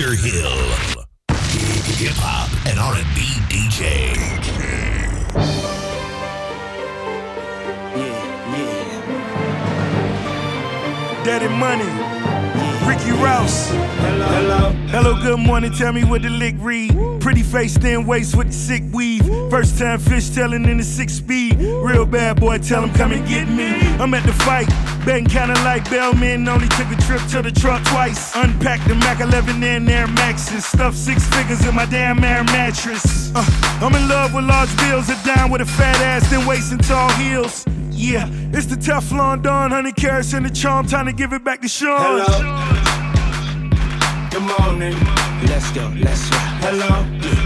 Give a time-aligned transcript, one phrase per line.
[0.00, 0.14] Dr.
[0.14, 0.56] Hill.
[1.28, 4.16] Hip hop and R&B DJ.
[7.94, 8.80] Yeah, yeah.
[11.22, 11.84] Daddy Money,
[12.88, 13.68] Ricky Rouse.
[13.68, 14.72] Hello, hello.
[14.88, 15.70] Hello, good morning.
[15.74, 16.96] Tell me what the lick read.
[17.20, 19.19] Pretty face, thin waist with the sick weave.
[19.50, 21.56] First time fish telling in the six speed.
[21.58, 23.80] Real bad boy, tell him come and get me.
[23.98, 24.68] I'm at the fight,
[25.04, 26.48] betting kinda like Bellman.
[26.48, 28.34] Only took a trip to the truck twice.
[28.36, 30.64] Unpacked the Mac 11 in Air Maxes.
[30.64, 33.32] Stuffed six figures in my damn air mattress.
[33.34, 33.44] Uh,
[33.82, 36.82] I'm in love with large bills, a down with a fat ass, then waist and
[36.84, 37.64] tall heels.
[37.90, 41.60] Yeah, it's the Teflon Don, 100 carats in the charm, time to give it back
[41.62, 41.98] to Sean.
[41.98, 43.00] Hello.
[44.30, 44.94] Good morning.
[45.48, 46.40] Let's go, let's rock.
[46.62, 47.39] Hello.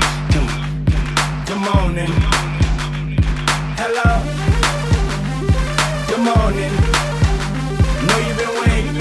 [1.64, 2.12] Morning.
[3.80, 4.10] Hello.
[6.08, 6.72] Good morning.
[8.04, 8.96] Know you've been waiting.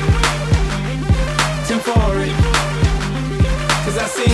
[1.67, 2.31] Tim for it.
[3.83, 4.31] Cause I see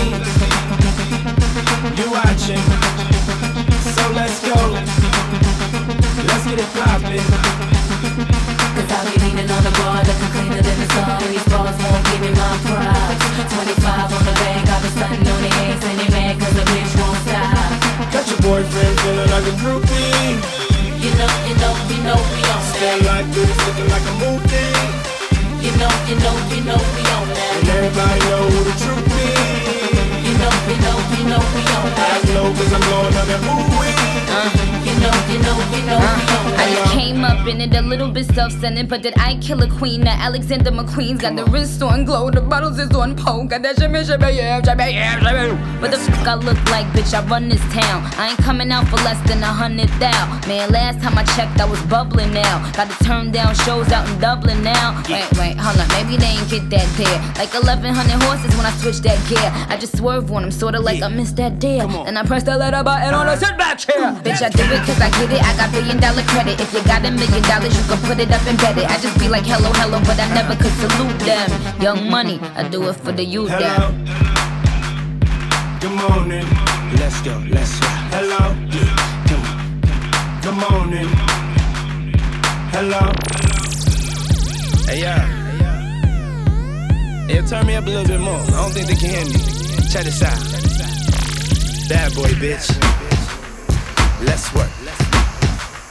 [1.97, 2.63] you watching.
[3.97, 4.59] So let's go.
[6.27, 7.25] Let's get it poppin'.
[8.75, 11.19] Cause I'll be leaning on the bar, looking cleaner than the sun.
[11.31, 12.98] These bars won't give me my props.
[18.59, 20.35] Boyfriend feeling like a groupie.
[20.99, 23.11] You know, you know, you know we on Stand that.
[23.11, 24.75] like this, looking like a movie.
[25.63, 27.51] You know, you know, you know we on that.
[27.55, 29.39] And everybody know who the truth is.
[30.27, 32.19] You know, you know, you know we on I that.
[32.35, 33.63] know cause I'm blowing on that ooh
[34.29, 34.75] uh-huh.
[34.75, 37.81] You know, you know, you know we on I just came up in it a
[37.81, 40.01] little bit self-centered, but did I kill a queen?
[40.01, 43.77] Now Alexander McQueen's got the wrist on glow, the bottles is on pole, got that
[43.77, 45.55] shimmy, shimmy, yeah, shimmy, yeah, shimmy.
[45.81, 47.13] What the fuck I look like, bitch?
[47.13, 48.03] I run this town.
[48.17, 50.39] I ain't coming out for less than a hundred thou.
[50.47, 52.71] Man, last time I checked, I was bubbling now.
[52.73, 55.01] Got to turn down shows out in Dublin now.
[55.09, 57.19] Wait, wait, hold on, maybe they ain't get that there.
[57.37, 59.51] Like 1100 horses when I switch that gear.
[59.69, 61.89] I just swerve on them, sorta like I missed that deal.
[62.05, 64.13] And I press the letter button on the sit back chair.
[64.23, 65.41] Bitch, I do it cause I get it.
[65.43, 66.59] I got billion dollar credit.
[66.59, 68.89] If you got a million dollars, you can put it up and bet it.
[68.89, 71.49] I just be like, hello, hello, but I never could salute them.
[71.81, 73.49] Young money, I do it for the youth.
[73.49, 73.91] Hello.
[73.91, 74.39] Them.
[75.79, 76.45] Good morning.
[76.99, 77.99] Let's go, let's rock.
[78.11, 78.43] Hello.
[79.29, 79.57] Come on.
[80.43, 81.09] Good morning.
[82.75, 83.03] Hello.
[84.87, 85.39] Hey, yeah.
[87.27, 88.39] Yeah, turn me up a little bit more.
[88.39, 89.39] I don't think they can hear me.
[89.91, 90.39] Check this out.
[91.87, 92.98] Bad boy, bitch.
[94.21, 94.67] Let's work.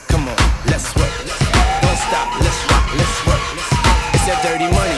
[0.07, 0.37] Come on,
[0.69, 1.09] let's work.
[1.81, 3.41] Don't stop, let's rock, let's work.
[4.13, 4.97] It's that dirty money.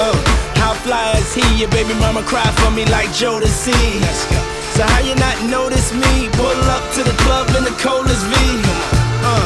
[0.00, 0.16] Uh,
[0.56, 1.44] how fly is he?
[1.60, 3.76] Your baby mama cry for me like Jodeci.
[4.00, 4.40] Let's go.
[4.72, 6.32] So how you not notice me?
[6.32, 8.34] Pull up to the club in the coldest V.
[9.20, 9.44] Uh,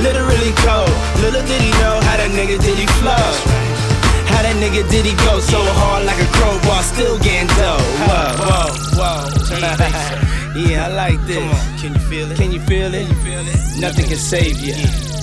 [0.00, 0.88] literally cold.
[1.20, 3.28] Little did he know how that nigga did he flow.
[4.32, 7.76] How that nigga did he go so hard like a crowbar, still getting dough.
[8.08, 9.28] Whoa, whoa,
[10.16, 10.21] whoa.
[10.52, 10.70] Turn that bass up.
[10.70, 11.38] Yeah, I like this.
[11.38, 12.36] Come on, can you feel it?
[12.36, 13.06] Can you feel it?
[13.06, 13.80] Can you feel it?
[13.80, 14.74] Nothing can save you.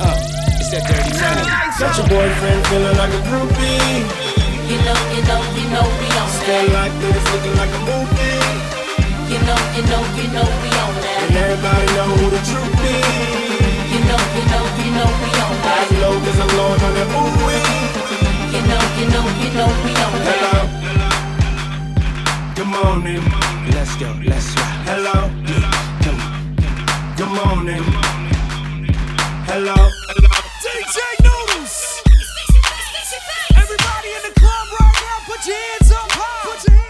[0.01, 0.15] Uh,
[0.59, 1.45] it's that dirty money.
[1.79, 4.03] Got your boyfriend feeling like a groupie.
[4.69, 6.77] You know, you know, you know we on Stand that.
[6.77, 8.37] like this, looking like a movie.
[9.29, 11.53] You know, you know, you know we on And that.
[11.53, 13.29] everybody know who the truth is.
[13.93, 15.85] You know, you know, you know we on I that.
[16.01, 17.49] know cause I'm blowing on that ooh
[18.53, 20.37] You know, you know, you know we on that.
[20.37, 20.78] Hello.
[22.59, 22.65] That.
[22.65, 23.23] Good morning.
[23.73, 24.75] Let's go, let's rock.
[24.85, 25.29] Hello.
[26.03, 27.15] Come on.
[27.15, 27.83] Good morning.
[29.47, 29.75] Hello.
[30.63, 32.01] DJ Noodles.
[33.55, 36.88] Everybody in the club right now, put your hands up high.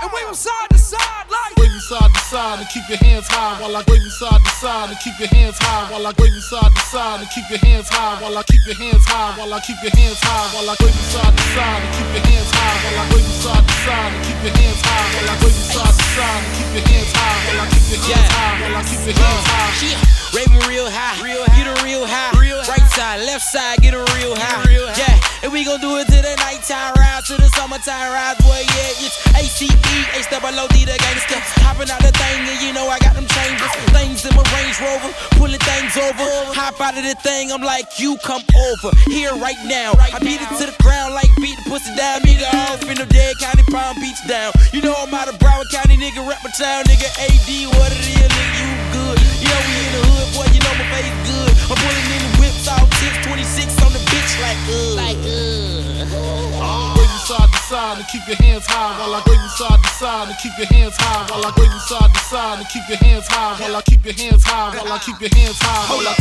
[0.00, 1.56] And wave them side to side like.
[1.58, 4.38] Wave them side to side and keep your hands high while I wave them side
[4.38, 7.30] to side and keep your hands high while I wave them side to side and
[7.34, 10.20] keep your hands high while I keep your hands high while I keep your hands
[10.22, 13.04] high while I wave them side to side and keep your hands high while I
[13.10, 15.94] wave them side to side and keep your hands high while I wave them side
[15.98, 18.82] to side and keep your hands high while I keep your hands high while I
[18.86, 20.17] keep your hands high.
[20.34, 21.56] Raving real high, real high.
[21.56, 22.36] get a real high.
[22.36, 24.60] real right side, left side, get a real high.
[24.68, 25.00] real high.
[25.00, 28.60] Yeah, and we gon' do it to the nighttime ride, to the summertime ride, boy.
[28.60, 31.40] Yeah, it's ACE, A double O D, the gangster.
[31.64, 34.76] Hopping out the thing, and you know I got them chambers, things in my Range
[34.84, 35.10] Rover,
[35.40, 36.28] pulling things over.
[36.52, 39.96] Hop out of the thing, I'm like, you come over here right now.
[39.96, 42.44] I beat it to the ground like beat the pussy down, nigga.
[42.68, 44.52] Off in the dead county, Palm Beach down.
[44.72, 46.20] You know I'm out of Broward County, nigga.
[46.28, 47.08] Rap my town, nigga.
[47.16, 47.48] AD,
[47.80, 48.60] what it is, nigga.
[48.60, 49.18] You good?
[49.38, 50.46] Yeah, we in the hood, boy.
[50.54, 51.52] You know my face good.
[51.70, 56.94] I'm pulling in the whips, all tips, 26 on the bitch, like uh, like uh.
[56.96, 59.80] Wave them side to side and keep your hands high while I wave them side
[59.82, 62.68] to side and keep your hands high while I wave them side to side and
[62.68, 65.58] keep your hands high while I keep your hands high while I keep your hands
[65.60, 65.86] high.
[65.92, 66.16] Hold up,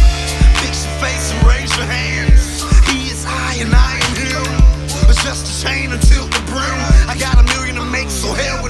[0.61, 2.61] fix your face and raise your hands.
[2.91, 4.77] He is I and I am him.
[5.09, 6.77] It's just a chain until the brim.
[7.07, 8.67] I got a million to make, so hell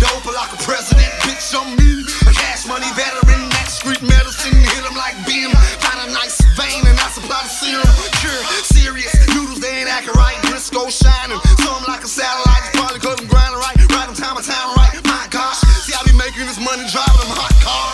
[0.00, 2.02] the open like a president, bitch, on me.
[2.26, 4.54] A cash money veteran, that street medicine.
[4.54, 5.50] Hit him like beam.
[5.82, 7.86] Find a nice vein and I supply the serum.
[8.18, 9.12] Cure, serious.
[9.34, 10.38] Noodles, they ain't acting right.
[10.50, 11.38] Briscoe shining.
[11.62, 12.62] Something like a satellite.
[12.66, 13.76] Just probably cause I'm grinding right.
[13.94, 14.98] Riding time and time right.
[15.04, 15.62] My gosh.
[15.86, 17.93] See, I be making this money, driving them hot cars.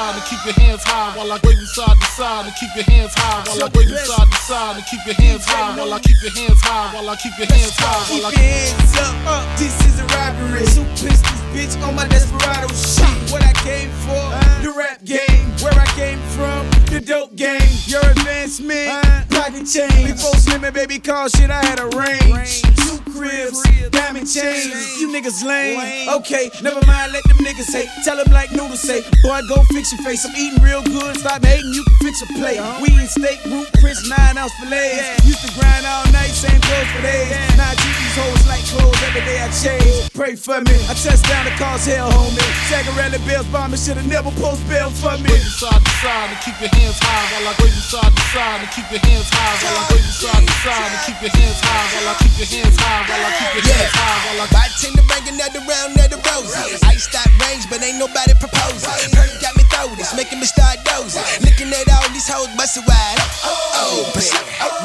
[0.00, 2.88] Side and keep your hands high while I wave side to side and keep your
[2.88, 5.98] hands high while I wave side to side and keep your hands high while I
[6.00, 8.96] keep your hands high while I keep your hands high while I Keep your hands
[8.96, 9.44] up, up.
[9.60, 10.64] This is a robbery.
[10.72, 13.12] Two pistols, bitch, on my desperado shit.
[13.28, 14.24] What I came for,
[14.64, 15.52] the rap game.
[15.60, 17.62] Where I came from, the dope game.
[17.86, 19.24] Your advancement, uh-huh.
[19.30, 20.10] pocket change.
[20.10, 22.62] Before Slim and Baby call shit, I had a range.
[22.82, 24.98] Two cribs, diamond chains.
[24.98, 26.08] You niggas lame.
[26.20, 27.88] Okay, never mind, let them niggas hate.
[28.04, 30.26] Tell them like Noodle say, boy, go fix your face.
[30.26, 32.58] I'm eating real good, stop hating, you can fix a plate.
[32.58, 32.82] Uh-huh.
[32.82, 35.24] We eat steak, root, Chris, nine ounce fillets.
[35.24, 37.30] Used to grind all night, same clothes for days.
[37.54, 40.10] Now I treat these hoes like clothes, every day I change.
[40.12, 42.42] Pray for me, I touch down to cause hell, homie.
[42.66, 45.30] Tagarelli Bills bombing should've never post bail for me.
[45.30, 48.12] Wave you side to side and keep your hands high while I wave you side
[48.12, 51.02] to side and keep your hands high while I wave you side to side and
[51.04, 53.92] keep your hands high while I keep your hands high while I keep your hands
[53.92, 56.80] high while I Bartender bringing another round of the roses.
[56.88, 59.12] Ice that range, but ain't nobody proposing.
[59.12, 61.22] Perk got me throw this, making me start dozing.
[61.44, 63.20] Looking at all these hoes bustin' wide.
[63.44, 64.08] Oh,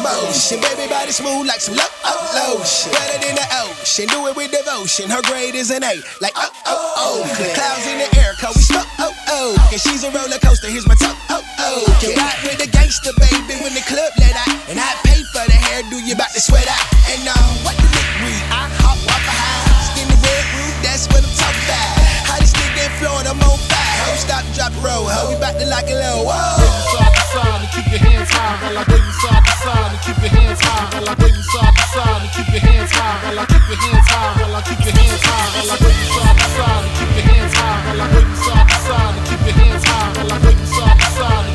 [0.06, 0.62] motion.
[0.62, 2.92] Baby body smooth like some lotion.
[2.92, 5.10] Better than the ocean, do it with devotion.
[5.10, 7.54] Her grade is an A, like oh, oh, oh.
[7.56, 9.70] Clouds in the air, cause we smoke, oh, oh.
[9.72, 11.85] And she's a roller coaster, here's my toe, oh, oh.
[12.02, 14.58] Can ride with a gangster, baby, when the club let out.
[14.70, 16.86] And I pay for the hairdo, you bout to sweat out.
[17.12, 17.36] And uh,
[17.66, 18.44] what the lick read?
[18.50, 19.94] I hop, walk behind.
[19.94, 22.32] Skinny red roof, that's what I'm talking about.
[22.32, 24.00] Hottest nigga in Florida, I'm on fire.
[24.06, 25.30] Ho, stop, drop, roll, ho.
[25.30, 26.56] We bout to lock it low, whoa.
[26.62, 30.60] you and keep your high I wave you side to side and keep your hands
[30.62, 33.46] high while I wave you side to side and keep your hands high while I
[33.46, 36.38] keep your hands high while I keep your hands high while I wave you side
[36.40, 39.26] to side and keep your hands high while I wave you side to side and
[39.28, 41.55] keep your hands high while I wave you side to side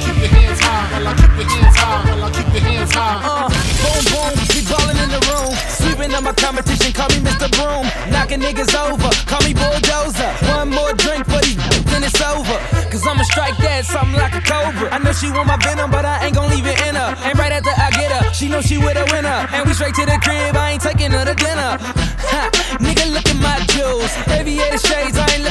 [1.06, 3.25] I keep your hands high I keep your hands high.
[3.25, 3.49] Uh,
[3.81, 5.52] boom, boom, we ballin' in the room.
[5.81, 7.49] Sweeping up my competition, call me Mr.
[7.56, 7.88] Broom.
[8.12, 10.31] Knocking niggas over, call me Bulldozer.
[10.52, 11.56] One more drink for these,
[11.88, 12.58] then it's over.
[12.93, 14.93] Cause I'ma strike that something like a cobra.
[14.93, 17.17] I know she want my venom, but I ain't gon' leave it in her.
[17.25, 19.49] And right after I get her, she know she with a winner.
[19.56, 21.81] And we straight to the crib, I ain't taking her to dinner.
[21.81, 24.12] Ha, nigga, look at my jewels.
[24.29, 25.44] Aviator shades, I ain't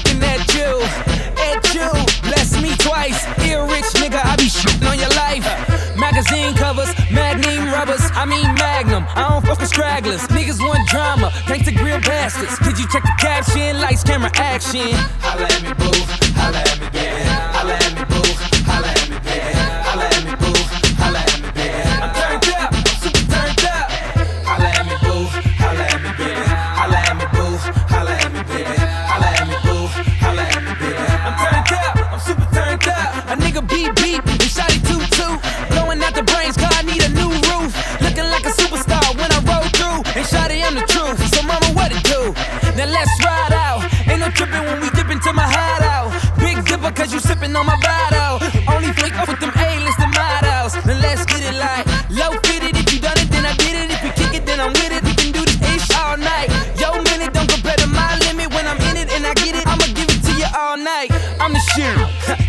[2.89, 3.21] twice.
[3.45, 5.45] Here, rich nigga, I be shooting on your life.
[5.95, 9.05] Magazine covers, magnum rubbers, I mean magnum.
[9.15, 10.21] I don't fuck with stragglers.
[10.33, 12.57] Niggas want drama, thanks to grill bastards.
[12.59, 13.79] Did you check the caption?
[13.79, 14.89] Lights, camera, action.
[15.21, 15.91] Holla at me, boo.
[16.39, 17.29] Holla at me, baby.
[17.55, 17.78] Holla
[42.79, 43.83] Now let's ride out.
[44.07, 46.15] Ain't no tripping when we dip into my hideout.
[46.39, 48.39] Big dipper, cause you sipping on my bottle.
[48.71, 50.79] Only flick up with them A-list models.
[50.87, 52.79] Now let's get it like low fitted.
[52.79, 53.91] If you done it, then I did it.
[53.91, 55.03] If you kick it, then I'm with it.
[55.03, 56.47] We can do this ish all night.
[56.79, 58.47] Yo, minute, don't compare to my limit.
[58.55, 61.11] When I'm in it and I get it, I'ma give it to you all night.
[61.43, 61.99] I'm the shit.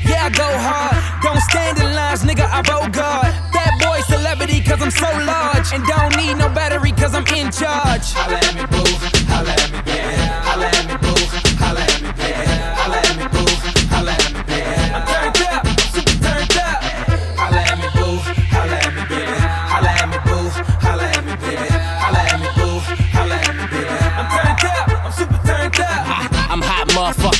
[0.06, 0.94] yeah, I go hard.
[1.26, 2.46] Don't stand in lines, nigga.
[2.46, 3.34] I bogart.
[3.50, 5.74] That boy celebrity, cause I'm so large.
[5.74, 8.14] And don't need no battery, cause I'm in charge.
[8.14, 9.19] Holla at me.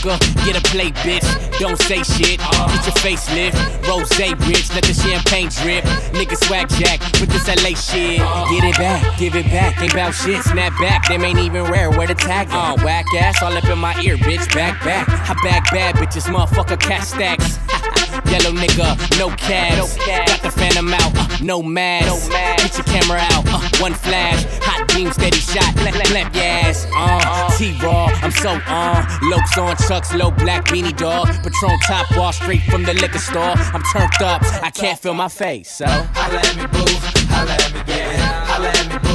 [0.00, 1.28] Get a plate, bitch.
[1.58, 2.40] Don't say shit.
[2.40, 3.86] Get your facelift.
[3.86, 4.08] Rose
[4.48, 5.84] rich, let the champagne drip.
[6.16, 8.18] Nigga swag jack with this LA shit.
[8.48, 9.78] Get it back, give it back.
[9.82, 10.42] Ain't bout shit.
[10.42, 11.90] Snap back, them ain't even rare.
[11.90, 12.48] Where the tag?
[12.50, 14.52] Uh, whack ass all up in my ear, bitch.
[14.54, 15.06] Back, back.
[15.08, 16.80] I back bad bitches, motherfucker.
[16.80, 17.58] Cat stacks.
[18.30, 19.96] Yellow nigga, no cash.
[20.06, 22.30] Got the phantom out, uh, no mask.
[22.30, 24.44] Get your camera out, uh, one flash.
[24.62, 26.86] Hot beam, steady shot, clap, clap your ass.
[26.94, 29.02] Uh, T-Raw, I'm so on.
[29.30, 31.26] Lokes on chucks, low black beanie dog.
[31.42, 33.54] Patron top wall, straight from the liquor store.
[33.74, 35.86] I'm turned up, I can't feel my face, so.
[35.86, 36.84] Holla at me, boo.
[37.34, 38.16] Holla at me, baby.
[38.16, 39.09] Holla at me, boo.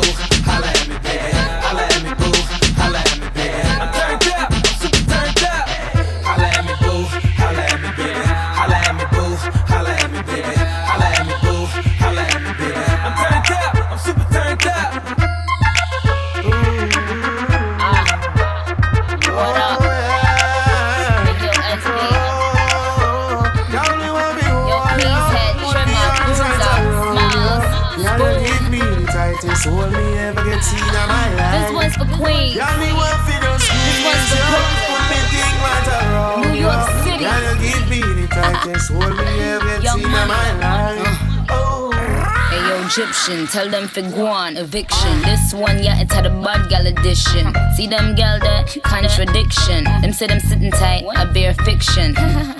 [42.98, 43.46] Egyptian.
[43.48, 45.22] Tell them for guan, eviction.
[45.24, 47.54] This one, yeah, it's had a bad gal edition.
[47.76, 49.84] See them gal that contradiction.
[49.84, 52.16] Them say them sitting tight, a bare fiction.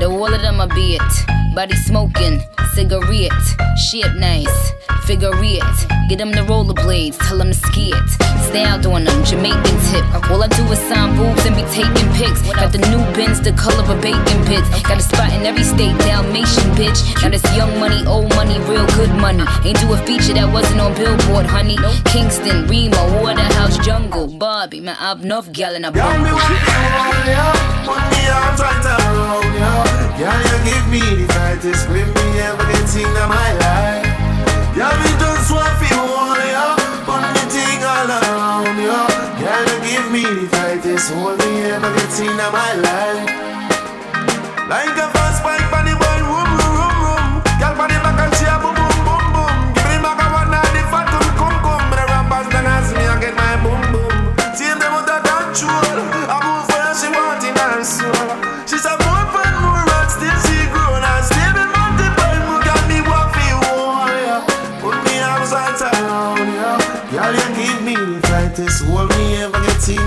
[0.00, 1.02] The wall of them a bit.
[1.54, 2.40] Body smoking,
[2.74, 3.32] cigarette,
[3.90, 4.72] shit nice.
[5.06, 5.62] Figure it.
[6.08, 8.66] Get them the rollerblades, tell them to ski it.
[8.66, 10.02] out on them, Jamaican tip.
[10.28, 12.42] All I do is sign boobs and be taking pics.
[12.50, 14.66] Got the new bins, the color of bacon bits.
[14.82, 17.22] Got a spot in every state, Dalmatian bitch.
[17.22, 19.44] Now this young money, old money, real good money.
[19.62, 21.78] Ain't do a feature that wasn't on Billboard, honey.
[22.10, 24.80] Kingston, Remo, Waterhouse, Jungle, Bobby.
[24.80, 26.34] Man, I've enough gal in a bubble.
[30.18, 34.15] Girl, you give me the tightest grip me ever get in my life.
[34.76, 36.76] Yeah, me don't swap you all, yeah.
[37.08, 39.08] Put thing all around, yeah.
[39.40, 43.24] Girl, you give me the tightest hold me ever get in my life.
[44.68, 47.24] Like a fast bike, body boy, room, room, room, room.
[47.56, 49.56] Girl, body back and she a boom, boom, boom, boom.
[49.80, 51.86] Give me back a one night, the fat come, come.
[51.88, 54.12] The rappers then me, I get my boom, boom.
[54.52, 55.95] See them, they want that control.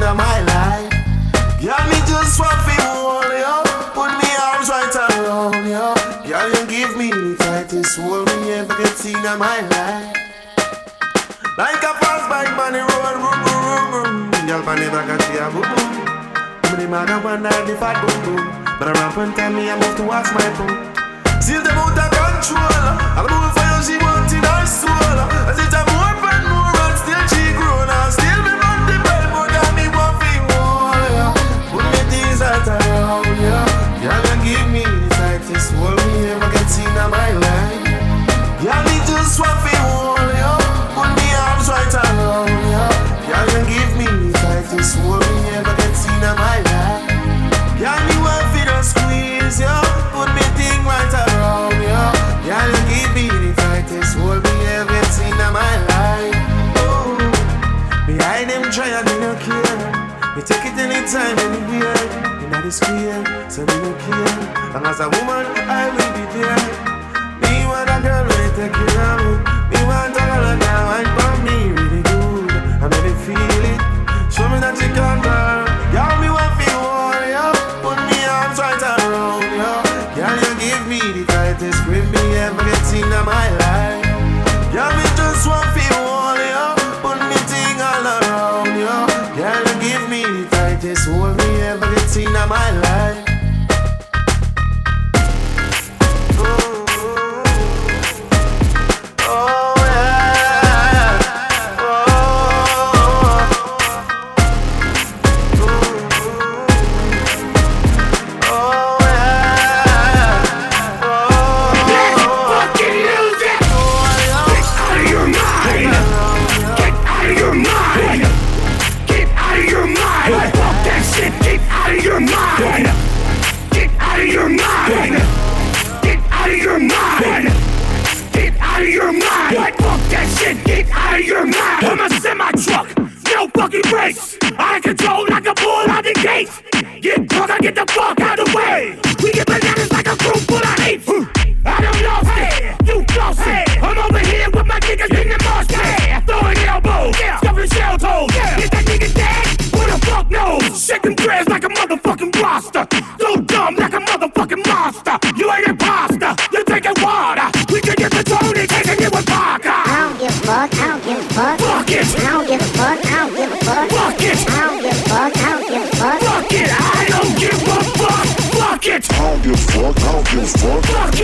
[0.10, 0.90] of my life.
[1.62, 3.58] Girl, me just want to hold you,
[3.94, 5.88] put me arms right around you.
[6.26, 10.18] Girl, you give me the tightest hold me ever get seen in my life.
[11.58, 13.62] Like a fast bike on the road, boom, boom,
[13.92, 14.48] boom, boom.
[14.48, 15.92] Girl, my never got you, boom, boom.
[16.70, 18.44] Me the man I wonder if I do, boom.
[18.80, 21.42] But around one tell me I move towards my boom.
[21.42, 22.19] See the motor.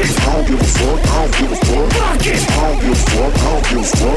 [0.06, 1.94] I don't give a fuck, I don't give a fuck.
[1.96, 4.15] I don't give a fuck, I don't give a fuck.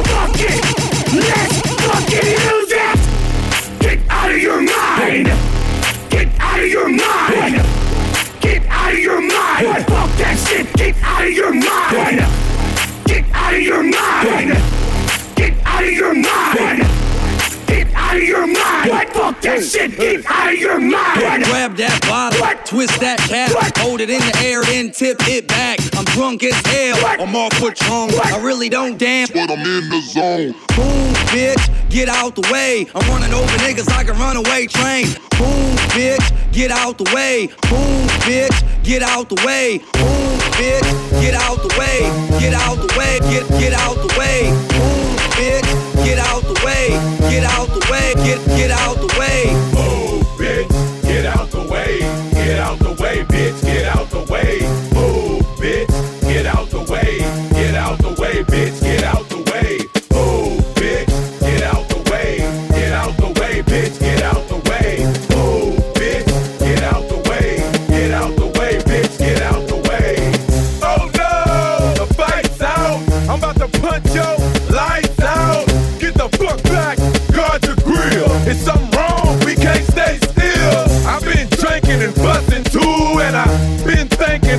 [19.60, 21.44] that shit, get out of your mind.
[21.44, 22.64] Grab that bottle, what?
[22.66, 23.76] twist that cap, what?
[23.78, 25.78] hold it in the air, then tip it back.
[25.96, 27.20] I'm drunk as hell, what?
[27.20, 28.10] I'm off patron.
[28.24, 30.52] I really don't dance, but I'm in the zone.
[30.76, 32.86] Boom, bitch, get out the way.
[32.94, 35.06] I'm running over niggas like a runaway train.
[35.38, 37.48] Boom, bitch, get out the way.
[37.68, 39.78] Boom, bitch, get out the way.
[39.94, 40.88] Boom, bitch,
[41.20, 41.98] get out the way.
[42.38, 44.50] Get out the way, get get out the way.
[44.70, 46.88] Boom, bitch get out the way.
[47.30, 48.14] Get out the way.
[48.24, 49.46] Get get out the way.
[49.74, 50.87] Move, bitch,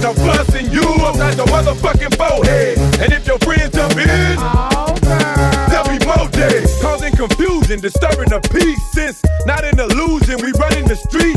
[0.10, 2.78] of busting you upside the motherfucking forehead.
[3.00, 4.36] And if your friends jump in,
[5.70, 6.74] there'll be more days.
[6.82, 8.82] Causing confusion, disturbing the peace.
[8.92, 11.29] Since not an illusion, we running the streets.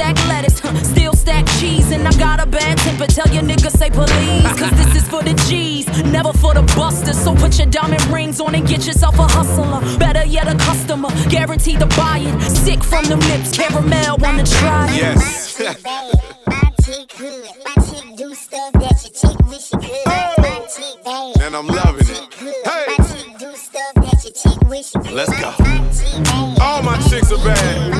[0.00, 3.06] Stack lettuce, huh, still stack cheese, and I got a bad temper.
[3.06, 7.18] Tell your niggas say please, cause this is for the G's, never for the busters.
[7.22, 11.10] So put your diamond rings on and get yourself a hustler, better yet a customer,
[11.28, 12.34] guaranteed to buy it.
[12.64, 14.96] Sick from the lips, caramel, wanna try it.
[14.96, 15.60] Yes.
[21.42, 22.34] and I'm loving it.
[22.64, 23.39] Hey,
[25.12, 25.54] let's go.
[26.60, 27.92] All my chicks are bad.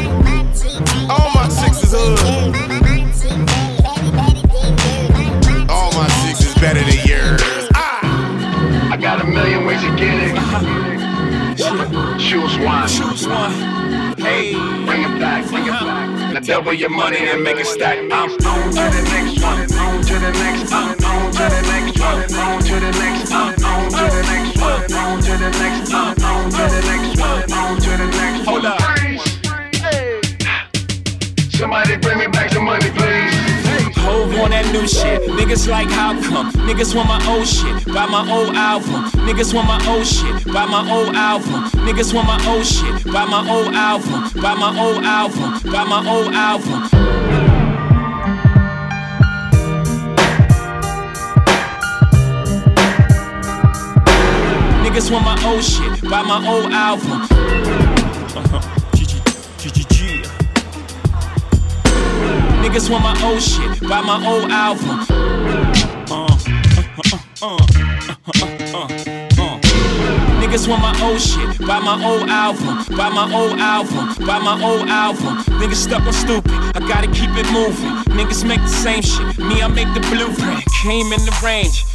[1.09, 2.20] All my chicks is hood.
[5.70, 7.68] All my chicks is better than yours.
[7.74, 8.92] Ah!
[8.92, 10.37] I got a million ways to get it.
[12.18, 12.88] Choose one.
[12.88, 13.52] Choose one.
[14.18, 14.52] Hey,
[14.85, 16.35] bring it back, bring it back.
[16.35, 17.98] Now double your money and make it stack.
[17.98, 20.99] I'm on to the next one, on to the next, I'm
[21.30, 24.92] on to the next one, on to the next, I'm on to the next one,
[24.92, 28.46] on to the next, I'm on to the next one, on to the next.
[28.46, 28.80] Hold up.
[31.52, 33.34] Somebody bring me back some money, please.
[33.98, 35.22] Hove on that new shit.
[35.30, 36.50] Niggas like how come?
[36.66, 37.84] Niggas want my old shit.
[37.86, 39.04] Buy my old album.
[39.26, 40.52] Niggas want my old shit.
[40.52, 41.70] Buy my old album.
[41.86, 43.04] Niggas want my old shit.
[43.12, 44.30] Buy my old album.
[44.40, 45.70] Buy my old album.
[45.70, 47.59] Buy my old album.
[54.90, 56.03] Niggas want my old shit.
[56.11, 57.29] Buy my old album.
[62.61, 65.07] Niggas want my old shit, buy my old album.
[66.11, 66.26] Uh,
[67.42, 67.59] uh, uh,
[70.40, 74.62] Niggas want my old shit, buy my old album, buy my old album, buy my
[74.62, 75.38] old album.
[75.59, 77.90] Niggas stuck on stupid, I gotta keep it moving.
[78.14, 80.64] Niggas make the same shit, me I make the blueprint.
[80.83, 81.85] Came in the range,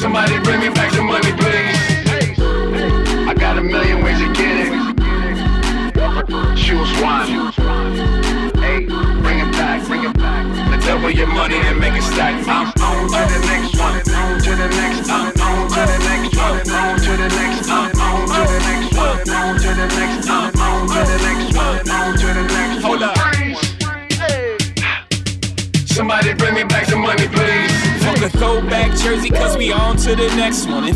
[0.00, 2.38] Somebody bring me back some money, please.
[3.28, 4.47] I got a million ways to get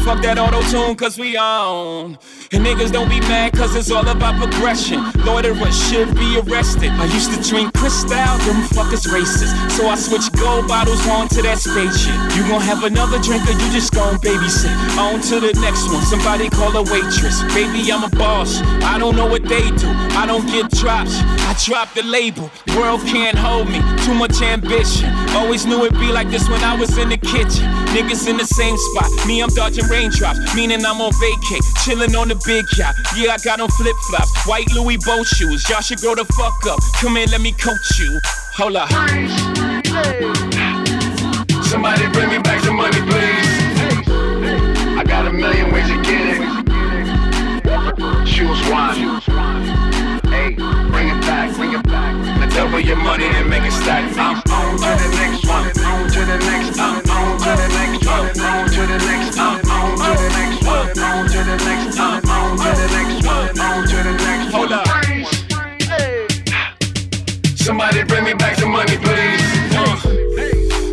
[0.03, 2.19] fuck that auto tune, cause we on.
[2.53, 5.03] And niggas don't be mad, cause it's all about progression.
[5.25, 6.91] Lord, Loiterers should be arrested.
[6.91, 9.51] I used to drink Cristal, them fuckers racist.
[9.73, 12.15] So I switch gold bottles on to that spaceship.
[12.39, 14.71] You gon' have another drink, or you just gon' babysit.
[15.03, 17.43] On to the next one, somebody call a waitress.
[17.51, 18.63] Baby, I'm a boss.
[18.87, 19.91] I don't know what they do.
[20.15, 21.19] I don't get drops.
[21.43, 22.53] I drop the label.
[22.79, 23.83] World can't hold me.
[24.07, 25.11] Too much ambition.
[25.35, 27.67] Always knew it'd be like this when I was in the kitchen.
[27.91, 29.11] Niggas in the same spot.
[29.27, 30.39] Me, I'm dodging raindrops.
[30.55, 31.61] Meaning I'm on vacay.
[31.83, 32.95] Chilling on the big yacht.
[33.17, 34.47] Yeah, I got on flip flops.
[34.47, 35.69] White Louis boat shoes.
[35.69, 36.79] Y'all should grow the fuck up.
[37.03, 38.21] Come in, let me coach you.
[38.57, 38.89] Hold up.
[41.65, 44.07] Somebody bring me back some money, please.
[44.99, 46.41] I got a million ways to get it.
[48.27, 49.21] Choose one.
[50.29, 50.55] Hey,
[50.93, 52.15] bring it back, bring it back.
[52.41, 54.05] Now double your money and make it stack.
[54.19, 58.07] I'm on to the next one, on to the next, I'm on to the next
[58.07, 61.99] one, on to the next, I'm on to the next one, on to the next,
[61.99, 63.92] I'm on to the next one, on to the next.
[67.63, 69.41] Somebody bring me back some money, please.
[69.73, 69.95] Uh.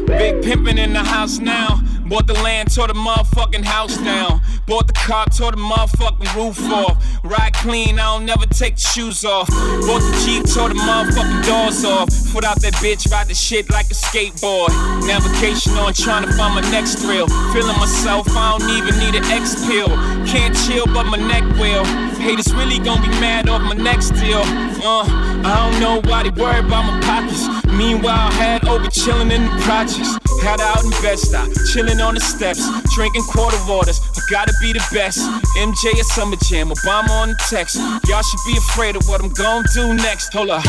[0.06, 1.82] Big pimpin' in the house now.
[2.06, 4.40] Bought the land, tore the motherfucking house down.
[4.68, 7.04] Bought the car, tore the motherfucking roof off.
[7.24, 9.48] Ride clean, I don't never take the shoes off.
[9.50, 12.10] Bought the Jeep, tore the motherfucking doors off.
[12.34, 14.70] Put out that bitch, ride the shit like a skateboard.
[15.08, 17.28] Navigation on, trying to find my next thrill.
[17.52, 19.90] Feeling myself, I don't even need an X pill.
[20.26, 21.86] Can't chill, but my neck will.
[22.20, 24.42] Haters really gonna be mad off my next deal.
[24.84, 25.08] Uh,
[25.44, 27.48] I don't know why they worry about my pockets.
[27.66, 30.20] Meanwhile, I had over chillin' in the projects.
[30.44, 32.60] Had out in Bed-Stuy, chillin' on the steps,
[32.96, 34.00] drinking quarter waters.
[34.16, 35.20] I gotta be the best.
[35.58, 37.78] MJ at Summer Jam, Obama on the text.
[38.08, 40.34] Y'all should be afraid of what I'm gonna do next.
[40.34, 40.64] Hold up.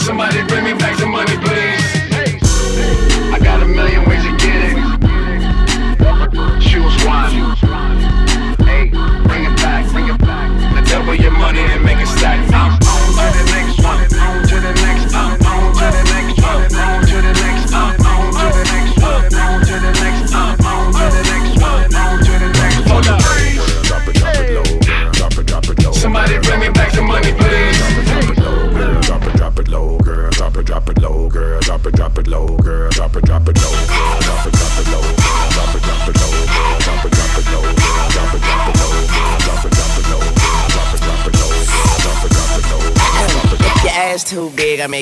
[0.00, 1.84] Somebody bring me back some money, please.
[3.32, 4.19] I got a million ways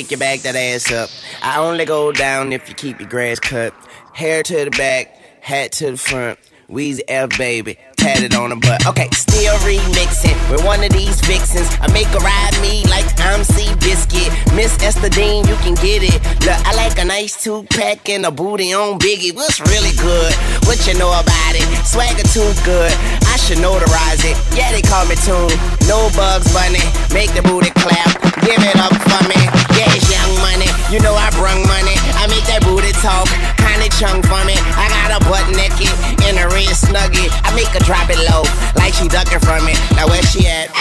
[0.09, 1.11] make you back that ass up.
[1.43, 3.75] I only go down if you keep your grass cut.
[4.15, 6.39] Hair to the back, hat to the front.
[6.69, 8.87] Weezy F baby, tatted on the butt.
[8.87, 11.69] Okay, still remixing with one of these vixens.
[11.81, 14.29] I make her ride me like I'm C Biscuit.
[14.55, 16.21] Miss Esther Dean, you can get it.
[16.45, 19.35] Look, I like a nice two pack and a booty on Biggie.
[19.35, 20.33] What's really good?
[20.69, 21.65] What you know about it?
[21.89, 22.93] Swagger too good.
[23.39, 24.35] I should notarize it.
[24.59, 25.55] Yeah, they call me Tune.
[25.87, 26.83] No bugs bunny.
[27.15, 28.19] Make the booty clap.
[28.43, 29.39] Give it up for me.
[29.79, 30.67] Yeah, it's young money.
[30.91, 31.95] You know I brung money.
[32.19, 33.31] I make that booty talk.
[33.55, 34.59] Kinda chunk for me.
[34.75, 35.95] I got a butt naked
[36.27, 37.31] in a red snuggie.
[37.47, 38.43] I make her drop it low,
[38.75, 39.79] like she ducking from it.
[39.95, 40.75] Now where she at?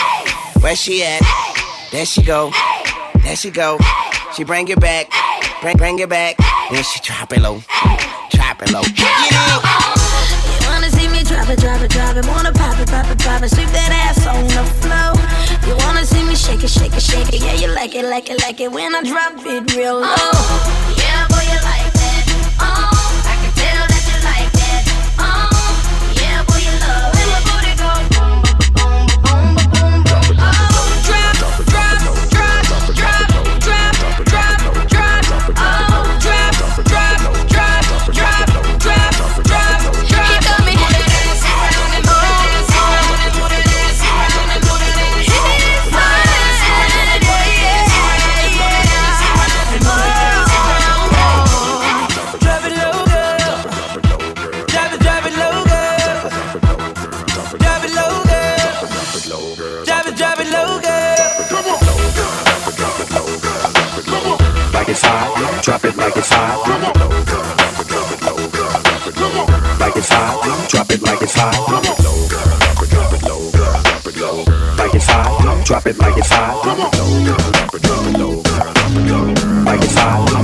[0.65, 1.21] Where she at?
[1.91, 2.51] There she go.
[3.21, 3.77] There she go.
[4.33, 5.13] She bring it back.
[5.61, 6.41] Bring bring it back.
[6.71, 7.61] Then she drop it low.
[8.33, 8.81] Drop it low.
[8.81, 9.96] You wanna
[11.47, 12.27] me it, drop it, drop it.
[12.27, 13.49] Wanna pop it, pop it, pop it.
[13.49, 15.15] Sweep that ass on the floor.
[15.67, 17.41] You wanna see me shake it, shake it, shake it.
[17.41, 20.15] Yeah, you like it, like it, like it when I drop it real low.
[20.17, 22.57] Oh, yeah, boy, you like that.
[22.59, 22.96] Oh,
[64.97, 66.67] it's hot, drop it like it's hot.
[69.79, 71.53] Like it's hot, drop it like it's hot.
[74.77, 77.56] Like it's hot, drop it like it's hot.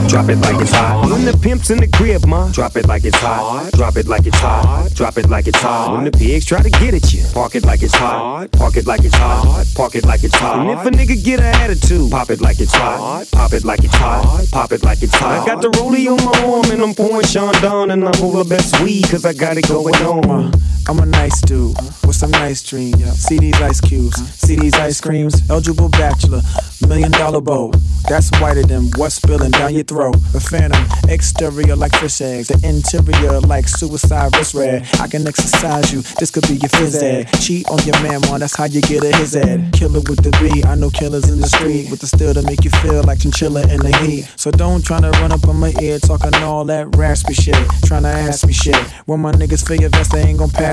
[0.03, 1.09] Like it's hot, drop it like it's hot.
[1.09, 3.71] When the pimp's in the crib, ma, drop it like it's hot.
[3.73, 4.93] Drop it like it's hot.
[4.93, 5.95] Drop it like it's hot.
[5.95, 8.51] When the pigs try to get at you, park it like it's hot.
[8.51, 9.65] Park it like it's hot.
[9.75, 10.59] Park it like it's hot.
[10.59, 13.27] And if a nigga get an attitude, pop it like it's hot.
[13.31, 14.45] Pop it like it's hot.
[14.51, 15.41] Pop it like it's hot.
[15.41, 18.43] I got the rollie on my arm and I'm pouring Sean down and I'm over
[18.43, 20.51] best weed cause I got it going on.
[20.87, 23.03] I'm a nice dude with some nice dreams.
[23.13, 25.49] See these ice cubes, see these ice creams.
[25.49, 26.41] Eligible bachelor,
[26.87, 27.71] million dollar bow.
[28.09, 30.17] That's whiter than what's spilling down your throat.
[30.33, 34.85] The phantom, exterior like fish eggs, the interior like suicide wrist red.
[34.99, 37.31] I can exercise you, this could be your phys ed.
[37.39, 39.71] Cheat on your man, man, that's how you get a his ed.
[39.71, 42.65] Killer with the B, I know killers in the street with the steel to make
[42.65, 44.29] you feel like chinchilla in the heat.
[44.35, 47.55] So don't try to run up on my ear talking all that raspy shit.
[47.85, 48.75] Trying to ask me shit.
[49.05, 50.72] When my niggas feel your vest, they ain't gon' pass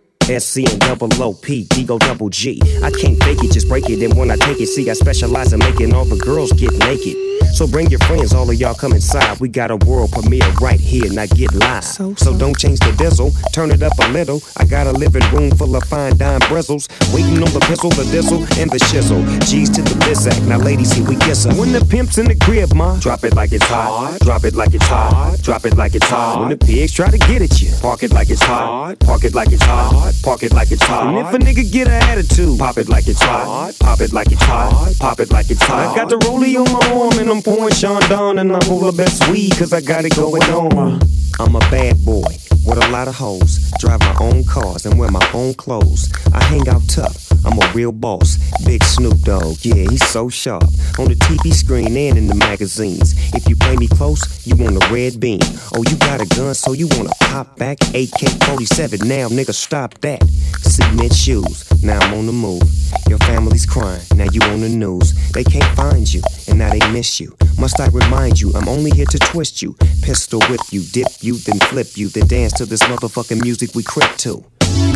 [0.23, 2.61] SC and double O P, D go double G.
[2.83, 4.03] I can't fake it, just break it.
[4.03, 7.17] And when I take it, see, I specialize in making all the girls get naked.
[7.53, 9.39] So bring your friends, all of y'all come inside.
[9.39, 11.83] We got a world premiere right here, now get live.
[11.83, 14.41] So, don't change the diesel, turn it up a little.
[14.57, 16.87] I got a living room full of fine dime bristles.
[17.13, 19.21] Waiting on the pistol, the diesel, and the shizzle.
[19.49, 21.53] G's to the bizac, now ladies, here we kiss her.
[21.55, 24.19] When the pimp's in the crib, ma, drop it like it's hot.
[24.21, 25.37] Drop it like it's hot.
[25.41, 26.39] Drop it like it's hot.
[26.39, 28.99] When the pigs try to get at you, park it like it's hot.
[28.99, 30.10] Park it like it's hot.
[30.23, 31.07] Park it like it's hot.
[31.07, 33.73] And if a nigga get an attitude, pop it like it's hot.
[33.79, 34.93] Pop it like it's hot.
[34.99, 35.87] Pop it like it's hot.
[35.87, 38.91] I got the rollie on my arm and I'm pouring Sean down and I'm over
[38.91, 40.99] best weed cause I got it going on.
[41.39, 42.31] I'm a bad boy
[42.65, 43.71] with a lot of hoes.
[43.79, 46.11] Drive my own cars and wear my own clothes.
[46.33, 47.30] I hang out tough.
[47.45, 48.37] I'm a real boss.
[48.65, 50.63] Big Snoop Dogg, yeah, he's so sharp.
[50.99, 53.13] On the TV screen and in the magazines.
[53.33, 55.39] If you play me close, you want a red beam.
[55.75, 57.77] Oh, you got a gun, so you wanna pop back?
[57.93, 60.23] AK 47, now nigga, stop that.
[60.61, 62.63] Cement shoes, now I'm on the move.
[63.09, 65.13] Your family's crying, now you on the news.
[65.31, 67.35] They can't find you, and now they miss you.
[67.59, 69.75] Must I remind you, I'm only here to twist you.
[70.01, 73.83] Pistol whip you, dip you, then flip you, then dance to this motherfucking music we
[73.83, 74.43] crip to.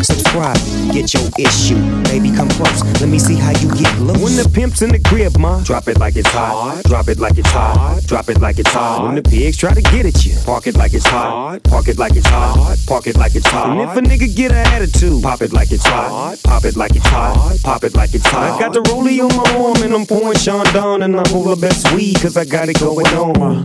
[0.02, 0.58] Subscribe,
[0.92, 1.80] get your issue.
[2.04, 2.84] Baby come close.
[3.02, 4.22] Let me see how you get loose.
[4.22, 6.84] When the pimp's in the crib, ma, drop it like it's hot.
[6.86, 8.02] Drop it like it's hot.
[8.06, 9.04] Drop it like it's hot.
[9.06, 11.64] When the pigs try to get at you, park it like it's hot.
[11.64, 12.78] Park it like it's hot.
[12.88, 13.70] Park it like it's hot.
[13.70, 16.38] And if a nigga get an attitude, pop it like it's hot.
[16.44, 17.58] Pop it like it's hot.
[17.64, 18.52] Pop it like it's hot.
[18.52, 21.56] I got the rollie on my arm and I'm pouring Chandon and I'm all the
[21.56, 23.64] best weed cause I got it going on.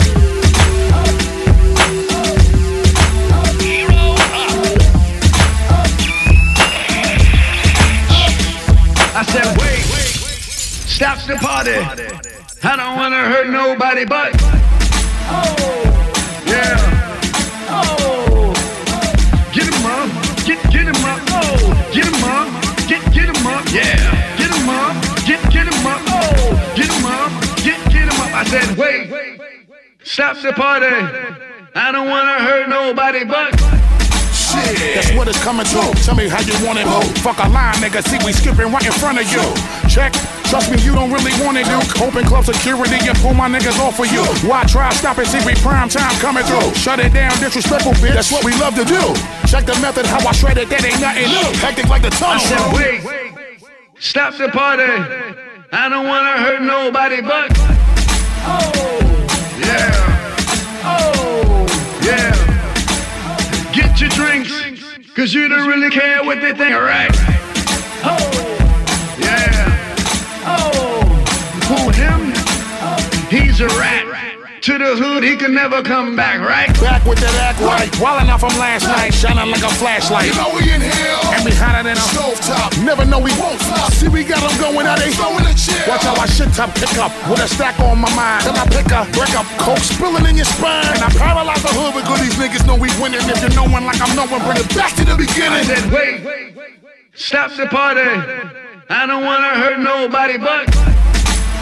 [9.21, 9.85] I said, wait,
[10.89, 11.77] stop the party.
[12.63, 14.33] I don't wanna hurt nobody but.
[15.29, 17.69] Oh, yeah.
[17.69, 18.55] Oh.
[19.53, 20.09] Get him up,
[20.47, 21.21] get get him up.
[21.37, 22.49] Oh, get him up,
[22.89, 23.63] get get him up.
[23.69, 23.93] Yeah.
[24.39, 26.01] Get him up, get get him up.
[26.09, 27.31] Oh, get him up,
[27.63, 28.33] get get him up.
[28.33, 29.13] I said, wait,
[30.03, 30.87] stop the party.
[31.75, 33.80] I don't wanna hurt nobody but.
[34.51, 35.81] Shit, that's what it's coming to.
[36.03, 37.01] Tell me how you want it, ho.
[37.23, 38.03] Fuck a line, nigga.
[38.03, 39.43] See, we skipping right in front of you.
[39.89, 40.13] Check.
[40.51, 42.03] Trust me, you don't really want it, dude.
[42.03, 44.25] Open club security and pull my niggas off for you.
[44.49, 45.27] Why try stop it?
[45.27, 46.75] See, we prime time coming through.
[46.75, 48.15] Shut it down, disrespectful bitch.
[48.15, 49.15] That's what we love to do.
[49.47, 50.69] Check the method, how I shred it.
[50.69, 51.49] That ain't nothing new.
[51.63, 52.41] Hectic like the I tunnel.
[52.43, 53.63] said, wait,
[54.01, 54.91] stop the party.
[55.73, 57.55] I don't wanna hurt nobody but.
[58.43, 58.73] Oh,
[59.63, 60.83] yeah.
[60.83, 61.67] Oh,
[62.03, 62.40] yeah.
[64.21, 64.53] Drinks,
[65.15, 67.11] cause you don't really care what they think, alright?
[68.05, 68.19] Oh,
[69.19, 70.45] yeah.
[70.45, 71.01] Oh,
[71.69, 72.35] who him?
[73.31, 74.00] He's a rat.
[74.61, 76.69] To the hood, he can never come back, right?
[76.85, 77.89] Back with that act right.
[77.97, 80.29] Wild enough from last night, shining like a flashlight.
[80.29, 81.17] You know we in here.
[81.33, 82.69] And we hotter than a Stove top.
[82.85, 83.89] Never know we won't stop.
[83.89, 85.81] See, we got them going out they Throwing the chair.
[85.89, 88.45] Watch how I shit top pick up with a stack on my mind.
[88.45, 90.93] Then I pick up, break up, coke spilling in your spine.
[90.93, 93.25] And I paralyze the hood because these niggas know we winning.
[93.33, 95.65] If you're knowing like I'm knowing, bring it back to the beginning.
[95.65, 96.21] I said, wait,
[97.17, 98.05] stop the party.
[98.93, 100.69] I don't wanna hurt nobody but.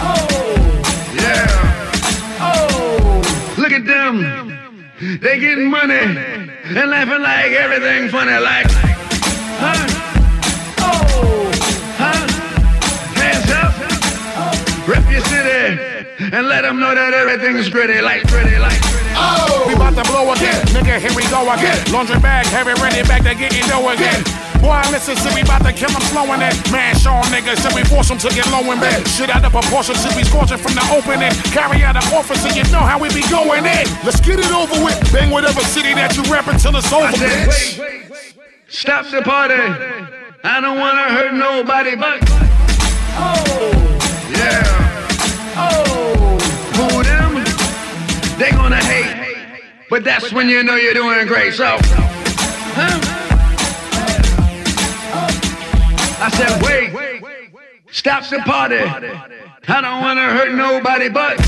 [0.03, 0.59] Oh,
[1.15, 1.58] yeah.
[2.41, 4.23] Oh, look at them.
[5.21, 8.67] They getting money and laughing like everything funny, like,
[9.63, 9.87] huh?
[10.81, 11.51] Oh,
[11.97, 12.27] huh?
[13.15, 13.75] Hands up,
[14.89, 15.79] rep your city,
[16.35, 19.15] and let them know that everything's pretty, like, pretty, like, pretty.
[19.15, 20.67] Oh, we about to blow again.
[20.75, 21.79] Nigga, here we go again.
[21.93, 24.23] Laundry bag, heavy ready, back to getting dough again.
[24.61, 26.55] Boy, listen, see, we about to kill him slowing it.
[26.73, 29.07] Man, 'em niggas, till we force 'em to get low in bed.
[29.09, 31.33] Shit out of proportion, till we scorching from the opening.
[31.53, 33.87] Carry out the office, and you know how we be going in.
[34.05, 34.99] Let's get it over with.
[35.13, 37.81] Bang whatever city that you rep until it's over, bitch.
[38.69, 39.55] stop the party.
[40.45, 42.19] I don't wanna hurt nobody but.
[43.17, 43.73] Oh,
[44.31, 44.63] yeah.
[45.57, 46.39] Oh,
[46.77, 47.45] who them?
[48.39, 49.17] They gonna hate,
[49.91, 51.55] but that's when you know you're doing great.
[51.55, 51.79] So,
[52.77, 53.08] huh?
[56.29, 56.93] I said, wait,
[57.91, 58.77] stop the party.
[58.77, 61.39] I don't wanna hurt nobody but.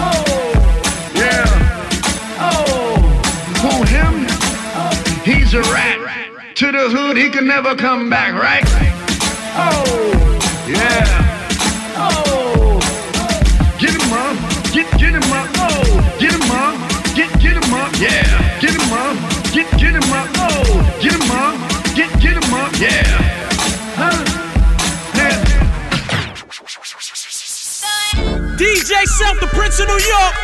[0.00, 1.44] Oh, yeah.
[2.40, 2.96] Oh,
[3.60, 4.24] who him?
[5.26, 5.98] He's a rat.
[6.54, 8.64] To the hood, he can never come back, right?
[9.60, 9.84] Oh,
[10.66, 11.04] yeah.
[11.94, 12.80] Oh,
[13.78, 15.50] get him up, get get him up.
[15.60, 16.80] Oh, get him up,
[17.14, 17.92] get get him up.
[18.00, 20.30] Yeah, get him up, get get him up.
[20.36, 22.72] Oh, get him up, get get him up.
[22.80, 23.11] Yeah.
[28.82, 30.34] DJ Self, the Prince of New York.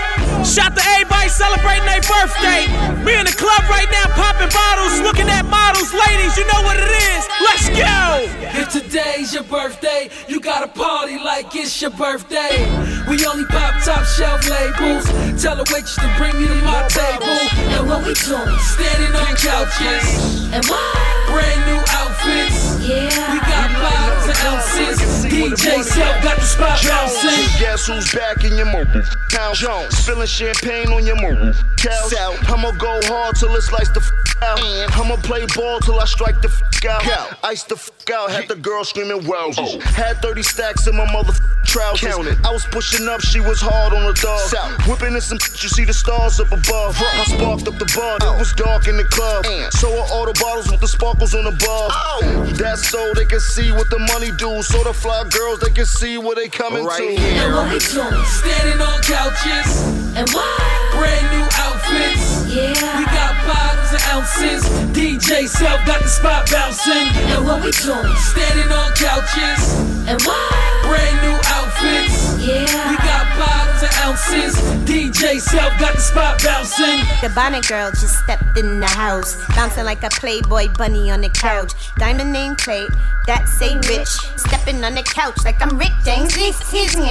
[0.47, 2.71] Shout to everybody celebrating their birthday.
[3.03, 5.91] Me in the club right now, popping bottles, looking at models.
[5.91, 7.27] Ladies, you know what it is.
[7.43, 7.99] Let's go.
[8.63, 12.63] If today's your birthday, you gotta party like it's your birthday.
[13.11, 15.11] We only pop top shelf labels.
[15.43, 17.43] Tell the waitress to bring me to my table.
[17.75, 18.55] And what we doing?
[18.71, 20.47] Standing on couches.
[20.55, 21.27] And what?
[21.27, 22.87] Brand new outfits.
[22.87, 23.35] Yeah.
[23.35, 25.27] We got bottles and ounces.
[25.39, 27.31] DJ Self got the spot bouncing.
[27.61, 29.03] Guess who's back in your mobile?
[29.31, 29.97] Town Jones.
[29.97, 31.55] Spilling champagne on your mobile.
[31.77, 32.13] Cows.
[32.49, 34.59] I'ma go hard till it's like the f out.
[34.99, 37.39] I'ma play ball till I strike the f out.
[37.45, 38.33] Ice the f out.
[38.33, 39.51] Had the girl screaming wow.
[39.57, 39.79] Oh.
[39.81, 41.33] Had 30 stacks in my mother
[41.69, 42.17] trousers.
[42.45, 44.41] I was pushing up, she was hard on the dog.
[44.89, 46.97] Whipping in some you see the stars up above.
[46.99, 48.35] I sparked up the bar, oh.
[48.35, 49.45] it was dark in the club.
[49.77, 51.89] So are all the bottles with the sparkles on the bar.
[51.93, 52.53] Oh.
[52.57, 54.63] That's so they can see what the money do.
[54.63, 57.17] So the fly girls, they can see where they coming right to.
[57.17, 58.25] And what we doing?
[58.25, 59.71] Standing on couches.
[60.17, 60.61] And what?
[60.93, 62.47] Brand new outfits.
[62.49, 62.99] Yeah.
[62.99, 64.65] We got bottles and ounces.
[64.97, 67.09] DJ Self got the spot bouncing.
[67.33, 68.17] And what we doing?
[68.17, 69.63] Standing on couches.
[70.09, 70.53] And what?
[70.89, 72.39] Brand new outfits.
[72.41, 72.91] Yeah.
[72.91, 74.55] We got bottles and ounces.
[74.89, 77.01] DJ DJ Self got the spot bouncing.
[77.23, 81.29] The bonnet girl just stepped in the house, bouncing like a Playboy bunny on the
[81.29, 81.73] couch.
[81.97, 82.89] Diamond name plate,
[83.27, 84.09] that say rich.
[84.37, 86.37] Stepping on the couch like I'm Rick James.
[86.37, 87.11] Excuse me.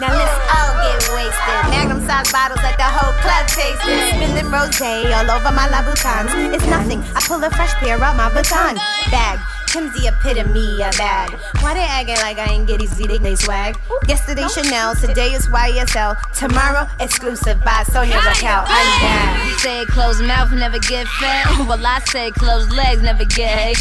[0.00, 1.60] Now let's all get wasted.
[1.68, 4.00] Magnum size bottles like the whole club tasted.
[4.16, 6.54] Spilling rose all over my Louboutins.
[6.54, 7.04] It's nothing.
[7.14, 8.76] I pull a fresh pair out my baton
[9.10, 9.59] bag.
[9.70, 11.30] Kim's the epitome of bad.
[11.62, 13.06] Why they acting like I ain't get easy?
[13.06, 13.78] They, they swag.
[14.08, 16.18] Yesterday Chanel, today is YSL.
[16.34, 18.64] Tomorrow exclusive by Sonia Rykiel.
[18.66, 19.46] I'm down.
[19.46, 21.46] You say closed mouth never get fed.
[21.70, 23.74] Well, I say closed legs never get hay.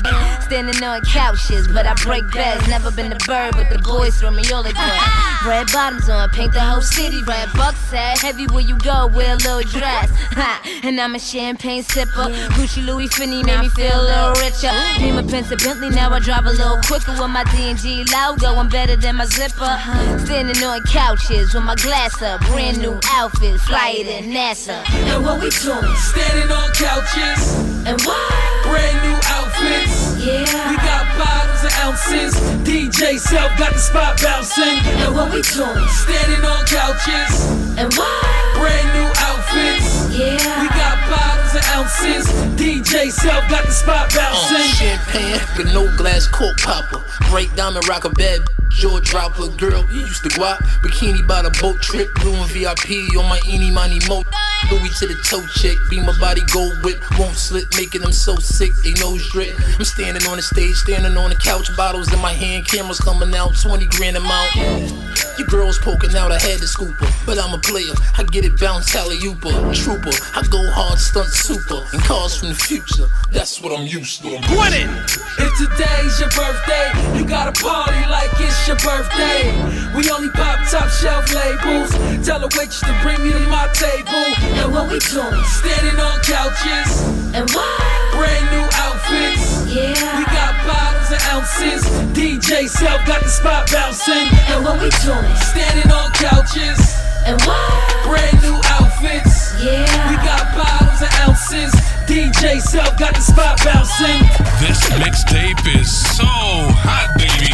[0.45, 2.67] Standing on couches, but I break beds.
[2.67, 5.49] Never been a bird, but the boys throw me all the good.
[5.49, 7.49] Red bottoms on, paint the whole city red.
[7.53, 10.11] Buck said, heavy where you go, wear a little dress.
[10.37, 12.29] Ha, and I'm a champagne sipper.
[12.49, 14.71] Gucci Louis Fendi made me feel a little richer.
[14.99, 15.49] Beamer Prince
[15.87, 18.59] Now I drive a little quicker with my D&G logo.
[18.59, 19.79] I'm better than my zipper.
[20.25, 22.41] Standing on couches with my glass up.
[22.51, 24.83] Brand new outfit, flyer than NASA.
[25.07, 25.95] And what we doing?
[25.95, 27.55] Standing on couches.
[27.87, 28.33] And what?
[28.67, 30.19] Brand new outfits.
[30.19, 30.69] Yeah.
[30.69, 32.35] We got bottles and ounces.
[32.67, 34.83] DJ Self got the spot bouncing.
[34.99, 35.87] And what we doing?
[36.03, 37.49] Standing on couches.
[37.79, 38.25] And what?
[38.59, 40.11] Brand new outfits.
[40.11, 40.61] Yeah.
[40.61, 42.27] We got bottles and ounces.
[42.59, 44.57] DJ Self got the spot bouncing.
[44.57, 47.03] Uh, champagne, good no glass cork popper.
[47.29, 49.47] Break diamond rock a bad jaw dropper.
[49.57, 50.59] Girl, you used to go out.
[50.83, 52.13] Bikini by the boat trip.
[52.15, 54.23] Blue and VIP on my eeny miny mo.
[54.71, 55.77] Louis to the toe check.
[55.89, 56.99] Be my body gold whip.
[57.17, 58.71] Won't slip, making them so sick.
[58.83, 59.55] They nose drip.
[59.77, 61.75] I'm standing on the stage, standing on the couch.
[61.75, 63.55] Bottles in my hand, cameras coming out.
[63.55, 64.99] 20 grand amount.
[65.39, 67.07] Your girl's poking out, I had to scoop her.
[67.25, 69.73] But I'm a player, I get it bounce, alley ooper.
[69.73, 71.79] Trooper, I go hard, stunt super.
[71.93, 74.35] And cars from the future, that's what I'm used to.
[74.35, 74.91] I'm winning!
[75.39, 79.47] If today's your birthday, you gotta party like it's your birthday.
[79.95, 81.91] We only pop top shelf labels.
[82.27, 84.48] Tell the waitress to bring me to my table.
[84.57, 85.43] And what we doing?
[85.45, 87.05] Standing on couches.
[87.35, 87.81] And what?
[88.15, 89.67] Brand new outfits.
[89.69, 90.17] Yeah.
[90.17, 91.85] We got bottles and ounces.
[92.17, 94.27] DJ Self got the spot bouncing.
[94.49, 95.35] And what we doing?
[95.53, 96.79] Standing on couches.
[97.25, 98.05] And what?
[98.05, 99.53] Brand new outfits.
[99.61, 99.85] Yeah.
[100.09, 101.71] We got bottles and ounces.
[102.09, 104.19] DJ Self got the spot bouncing.
[104.59, 107.53] This mixtape is so hot, baby.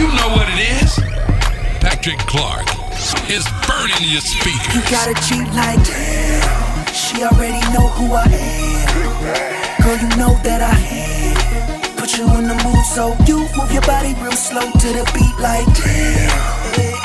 [0.00, 0.94] You know what it is.
[1.80, 2.83] Patrick Clark
[3.30, 4.74] is burning your speakers.
[4.74, 6.86] You gotta cheat like damn.
[6.92, 9.82] She already know who I am.
[9.82, 11.96] Girl, you know that I am.
[11.96, 15.36] Put you in the mood, so you move your body real slow to the beat
[15.40, 16.54] like damn.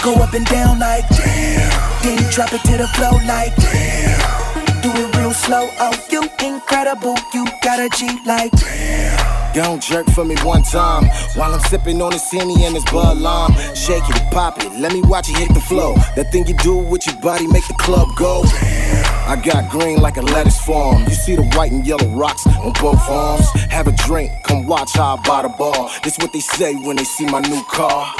[0.03, 1.69] Go up and down like damn.
[2.03, 4.81] Then drop it to the flow like damn.
[4.81, 7.15] Do it real slow, oh you incredible.
[7.33, 9.38] You gotta G like damn.
[9.53, 13.17] Don't jerk for me one time while I'm sipping on this henny and this Bud
[13.17, 13.51] Lime.
[13.75, 15.95] Shake it, pop it, let me watch you hit the flow.
[16.15, 18.43] That thing you do with your body make the club go.
[18.45, 21.03] I got green like a lettuce farm.
[21.03, 23.49] You see the white and yellow rocks on both arms.
[23.69, 25.89] Have a drink, come watch how I buy the bar.
[26.03, 28.13] This what they say when they see my new car.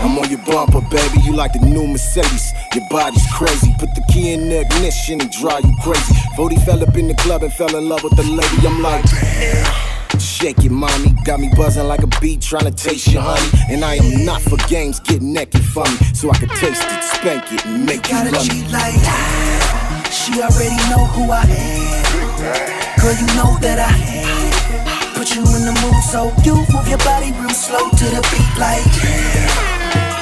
[0.00, 1.20] I'm on your bumper, baby.
[1.22, 2.52] You like the new Mercedes.
[2.74, 3.74] Your body's crazy.
[3.78, 6.14] Put the key in the ignition and drive you crazy.
[6.36, 8.66] Vody fell up in the club and fell in love with the lady.
[8.66, 9.04] I'm like,
[10.18, 11.14] Shake it, mommy.
[11.24, 13.74] Got me buzzing like a bee trying to taste your honey.
[13.74, 15.96] And I am not for games, get naked for me.
[16.14, 20.10] So I can taste it, spank it, and make Gotta you love cheat like that.
[20.10, 22.78] She already know who I am.
[23.00, 25.14] Girl, you know that I am.
[25.14, 28.52] Put you in the mood, so you move your body real slow to the beat
[28.58, 29.50] like damn.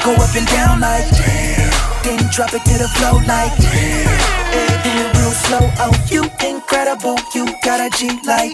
[0.04, 1.72] Go up and down like damn.
[2.04, 3.52] Then drop it to the flow like.
[3.56, 7.16] Do it real slow, oh you incredible.
[7.34, 8.52] You got a G like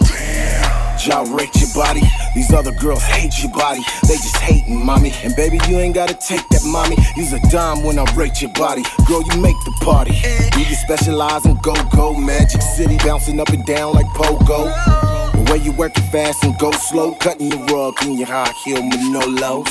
[1.05, 1.35] damn.
[1.35, 2.01] rate your body.
[2.35, 3.81] These other girls hate your body.
[4.07, 5.11] They just hating, mommy.
[5.23, 6.97] And baby, you ain't gotta take that, mommy.
[7.15, 8.83] Use a dime when I rate your body.
[9.07, 10.13] Girl, you make the party.
[10.13, 15.22] You can specialize in go-go magic city, bouncing up and down like pogo.
[15.33, 18.51] The way you work it fast and go slow, cutting the rug in your high
[18.63, 19.67] heel Manolos.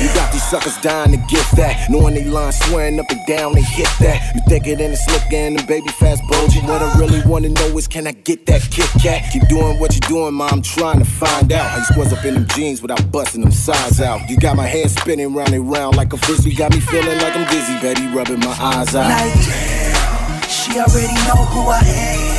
[0.00, 3.52] You got these suckers dying to get that, knowing they line swearing up and down
[3.54, 4.34] they hit that.
[4.34, 6.66] You thicker than a slip and the baby fast bulging.
[6.66, 9.30] What I really wanna know is can I get that Kit Kat?
[9.32, 10.50] Keep doing what you're doing, mom.
[10.52, 13.52] I'm trying to find out how you squeeze up in them jeans without busting them
[13.52, 14.30] sides out.
[14.30, 17.34] You got my head spinning round and round like a frisbee, got me feeling like
[17.34, 19.08] I'm dizzy, baby, rubbing my eyes out.
[19.10, 22.32] Like damn, she already know who I am.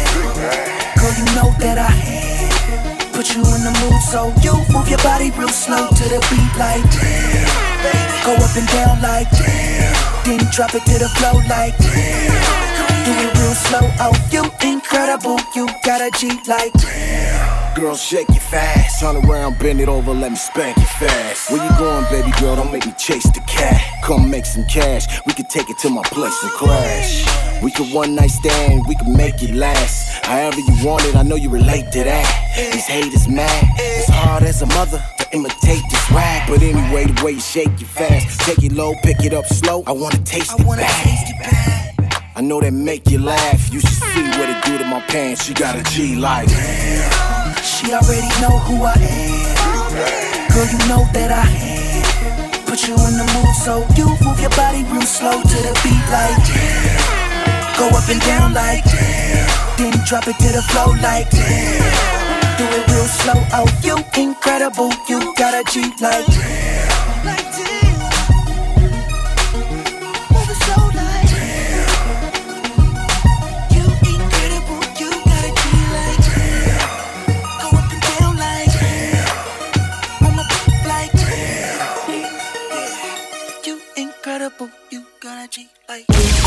[0.99, 2.32] Girl, you know that I am.
[3.23, 6.59] Put you in the mood, so you move your body real slow to the beat
[6.59, 8.25] like damn.
[8.25, 10.25] Go up and down like damn.
[10.25, 13.05] Then drop it to the flow like damn.
[13.05, 15.39] Do it real slow, oh you incredible.
[15.55, 17.52] You got a G like damn.
[17.75, 18.99] Girl, shake it fast.
[18.99, 21.49] Turn around, bend it over, let me spank it fast.
[21.49, 22.55] Where you going, baby girl?
[22.55, 23.81] Don't make me chase the cat.
[24.03, 25.07] Come make some cash.
[25.25, 27.25] We could take it to my place and crash.
[27.63, 30.23] We could one night stand, we could make it last.
[30.23, 32.53] However you want it, I know you relate to that.
[32.55, 33.65] These haters mad.
[33.77, 36.47] It's hard as a mother imitate this rap.
[36.47, 39.83] But anyway, the way you shake it fast, take it low, pick it up slow.
[39.87, 42.23] I wanna taste it bad.
[42.35, 43.73] I know that make you laugh.
[43.73, 45.43] You should see what it do to my pants.
[45.43, 46.49] She got a G like.
[47.83, 49.91] She already know who I am.
[50.55, 52.63] Girl, you know that I am.
[52.63, 56.05] Put you in the mood, so you move your body real slow to the beat
[56.07, 57.75] like damn.
[57.75, 59.75] Go up and down like damn.
[59.75, 62.55] Then drop it to the flow like damn.
[62.55, 64.89] Do it real slow, oh you incredible.
[65.09, 67.12] You got a G like damn.
[85.89, 86.42] Like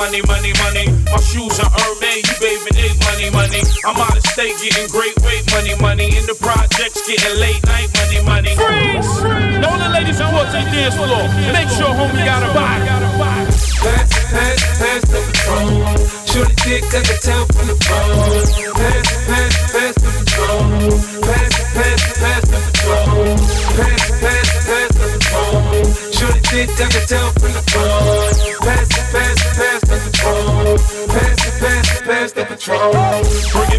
[0.00, 0.86] money, money, money.
[1.12, 3.60] My shoes are Hermes, you baby, take money, money.
[3.84, 6.16] I'm out of state getting great weight, money, money.
[6.16, 8.52] In the projects, getting late night, money, money.
[8.56, 9.12] Freeze!
[9.60, 12.88] The ladies who want to dance floor, make sure homie got a body.
[13.84, 16.20] Pass, pass, pass the patrol.
[16.24, 17.49] Shorty dick got the town
[32.66, 33.69] pass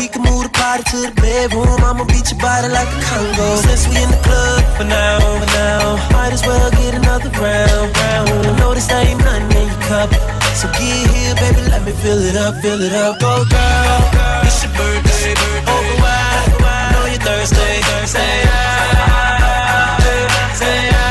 [0.00, 1.76] we can move the party to the bedroom.
[1.84, 3.48] I'ma beat your body like a Congo.
[3.60, 7.92] Since we in the club for now, for now, might as well get another round,
[8.00, 8.32] round.
[8.48, 10.08] I know this ain't nothing in your cup,
[10.56, 13.20] so get here, baby, let me fill it up, fill it up.
[13.20, 14.00] Go girl,
[14.48, 15.36] it's your birthday,
[15.68, 16.48] over wide.
[16.64, 18.88] I know you're thirsty, say I,
[20.56, 21.04] say I.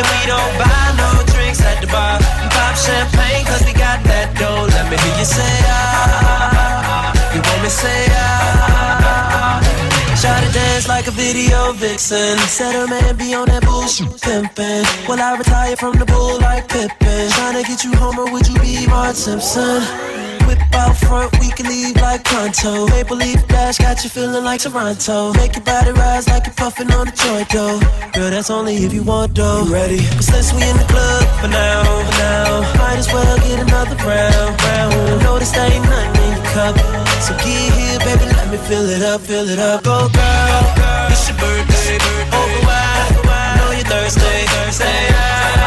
[0.00, 2.16] And we don't buy no drinks at the bar,
[2.56, 4.64] pop champagne 'cause we got that dough.
[4.72, 6.37] Let me hear you say ah.
[7.68, 9.60] Me say ah.
[10.18, 12.38] Try to dance like a video vixen.
[12.48, 14.84] Said her man be on that bullshit pimpin'.
[15.06, 17.28] Will I retire from the bull like Pippen?
[17.36, 19.82] Tryna get you home or would you be Mark Simpson?
[20.48, 22.86] Whip out front, we can leave like pronto.
[22.88, 25.34] Maple leaf dash got you feeling like Toronto.
[25.34, 27.78] Make your body rise like you're puffing on a joint though.
[28.14, 29.64] Girl, that's only if you want though.
[29.66, 30.00] You ready?
[30.16, 33.96] But since we in the club for now, for now, might as well get another
[34.08, 35.22] round, round.
[35.22, 36.74] Notice there ain't nothing in your cup.
[37.20, 39.84] So get here, baby, let me fill it up, fill it up.
[39.84, 42.00] Go girl, it's your birthday,
[42.32, 43.20] over wide.
[43.60, 45.58] Know you're thirsty, Say ah.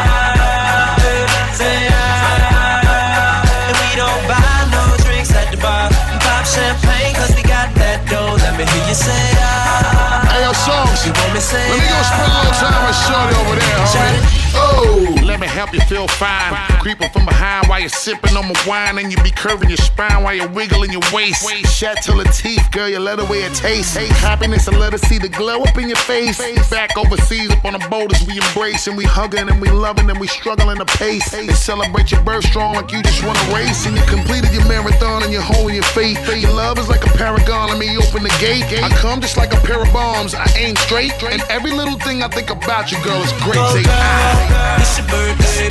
[8.52, 10.28] Let me hear you say ah.
[10.28, 11.06] Hey, yo, Songz.
[11.08, 13.80] You want me say Let me go spend a little time with Shorty over there,
[13.80, 14.20] homie.
[14.52, 16.52] Oh, let me help you feel fine.
[16.82, 20.22] Creeping from behind while you're sipping on my wine, and you be curving your spine
[20.22, 21.40] while you're wiggling your waist.
[21.72, 23.96] Shat till the teeth, girl, you let away a taste.
[23.96, 26.36] Hey, happiness, I let her see the glow up in your face.
[26.68, 30.20] Back overseas, up on the boulders, we embrace and we hugging and we loving and
[30.20, 31.32] we struggling to pace.
[31.32, 34.68] And celebrate your birth strong like you just won a race, and you completed your
[34.68, 36.20] marathon and you're holding your faith.
[36.28, 38.64] Your love is like a paragon, let me open the gate.
[38.84, 42.22] I come just like a pair of bombs, I aim straight, and every little thing
[42.22, 43.56] I think about you, girl, is great.
[43.72, 44.76] Say ah.
[44.82, 45.68] It's birthday,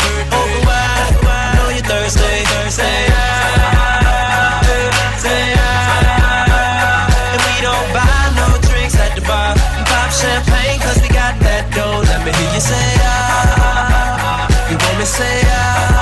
[0.66, 1.16] wide.
[1.28, 4.62] I know you're thirsty, Say ah,
[5.18, 7.34] say ah.
[7.34, 9.56] And we don't buy no drinks at the bar.
[9.90, 12.00] Pop champagne we got that dough.
[12.00, 14.48] Let me hear you say ah.
[14.70, 16.01] You want me say ah.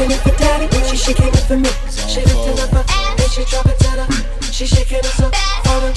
[0.00, 1.68] Shaking it for daddy, she shaking it for me.
[2.08, 4.52] She lifting up her and she drop it to the.
[4.52, 5.92] She shaking it so for.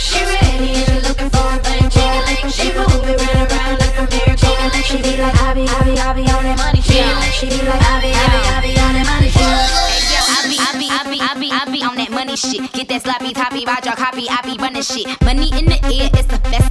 [0.00, 2.48] She ready she looking for a jiggling.
[2.48, 4.36] She move it right around like a mirror.
[4.82, 7.04] She be like, I be, I be, I be on that money shit.
[7.32, 9.44] She be like, I be, I be, I be on that money shit.
[9.44, 12.72] I be, I be, I be, I be, I be on that money shit.
[12.72, 15.06] Get that sloppy toppy, your copy, I be running shit.
[15.22, 16.69] Money in the air, it's a festival.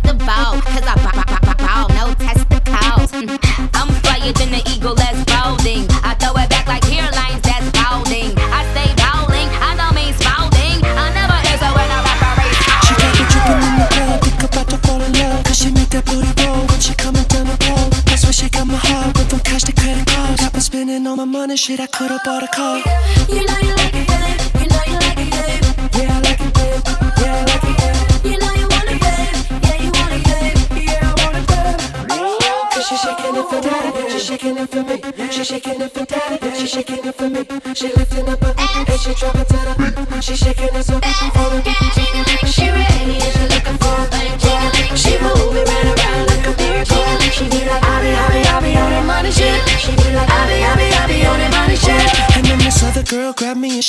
[21.59, 22.77] Shit, I could've bought a car.
[23.27, 23.78] You know you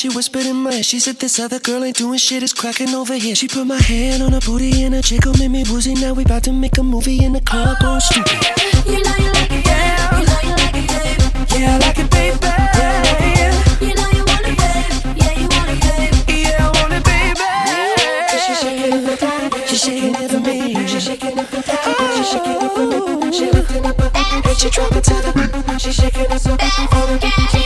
[0.01, 0.82] she whispered in my ear.
[0.82, 3.34] She said, This other girl ain't doing shit, it's cracking over here.
[3.34, 5.92] She put my hand on her booty and her jiggle made me woozy.
[5.92, 8.32] Now we about to make a movie in the car going oh, stupid.
[8.86, 10.18] You know you like it, yeah.
[10.18, 11.20] You know you like it, babe.
[11.53, 12.48] Yeah, I like it, baby.
[13.84, 15.20] You know you want it, babe.
[15.20, 16.16] Yeah, you want it, babe.
[16.32, 17.44] Yeah, I want it, baby.
[18.32, 20.86] Cause shaking it for daddy, she shaking it for me.
[20.88, 23.32] She shaking it for daddy, she shaking it for me.
[23.36, 24.11] She lifting up her
[24.48, 25.78] and she drop it to the.
[25.78, 27.59] She shaking it so for the.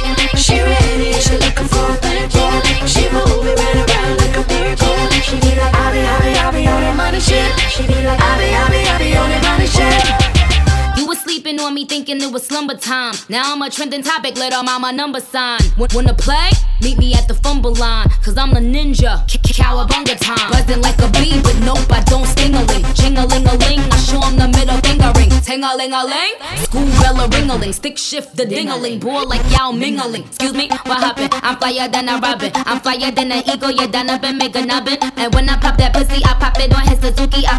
[11.94, 13.14] Thinking it was slumber time.
[13.28, 15.60] Now I'm a trending topic, Let little mama number sign.
[16.04, 16.50] To play,
[16.82, 18.08] meet me at the fumble line.
[18.24, 19.24] Cause I'm the ninja,
[19.58, 20.50] cowabunga time.
[20.50, 22.84] Buzzing like a bee, but nope, I don't sting a ling.
[22.98, 25.30] Ching a ling a ling, I show 'em the middle finger ring.
[25.46, 26.34] Ting a ling a ling,
[26.64, 27.72] school bell a ring a ling.
[27.72, 30.24] Stick shift the ding a ling, boy like Yao mingling.
[30.24, 31.32] Excuse me, what happened?
[31.46, 32.50] I'm flyer than a robin.
[32.66, 34.98] I'm flyer than an eagle, yeah, done up and make a nubbin.
[35.16, 37.46] And when I pop that pussy, I pop it on his Suzuki.
[37.46, 37.56] I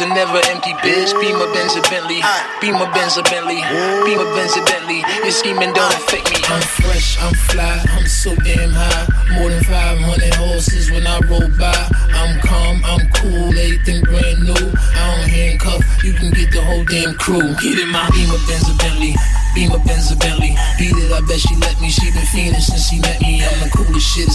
[0.00, 1.12] My are never empty, bitch.
[1.20, 2.22] Beamer Benz a Bentley,
[2.62, 3.60] Beamer Benz a Bentley,
[4.08, 5.04] Beamer Benz a Bentley.
[5.20, 6.40] Your scheming don't affect me.
[6.48, 9.36] I'm fresh, I'm fly, I'm so damn high.
[9.36, 11.76] More than 500 horses when I roll by.
[12.16, 14.72] I'm calm, I'm cool, everything brand new.
[14.72, 17.52] I don't handcuff, you can get the whole damn crew.
[17.60, 19.14] Get in my Beamer Benz a Bentley.
[19.54, 20.56] Beamer Benz a Bentley.
[20.78, 21.90] Beat it, I bet she let me.
[21.90, 23.44] She been fiending since she met me.
[23.44, 24.30] I'm the coolest shit,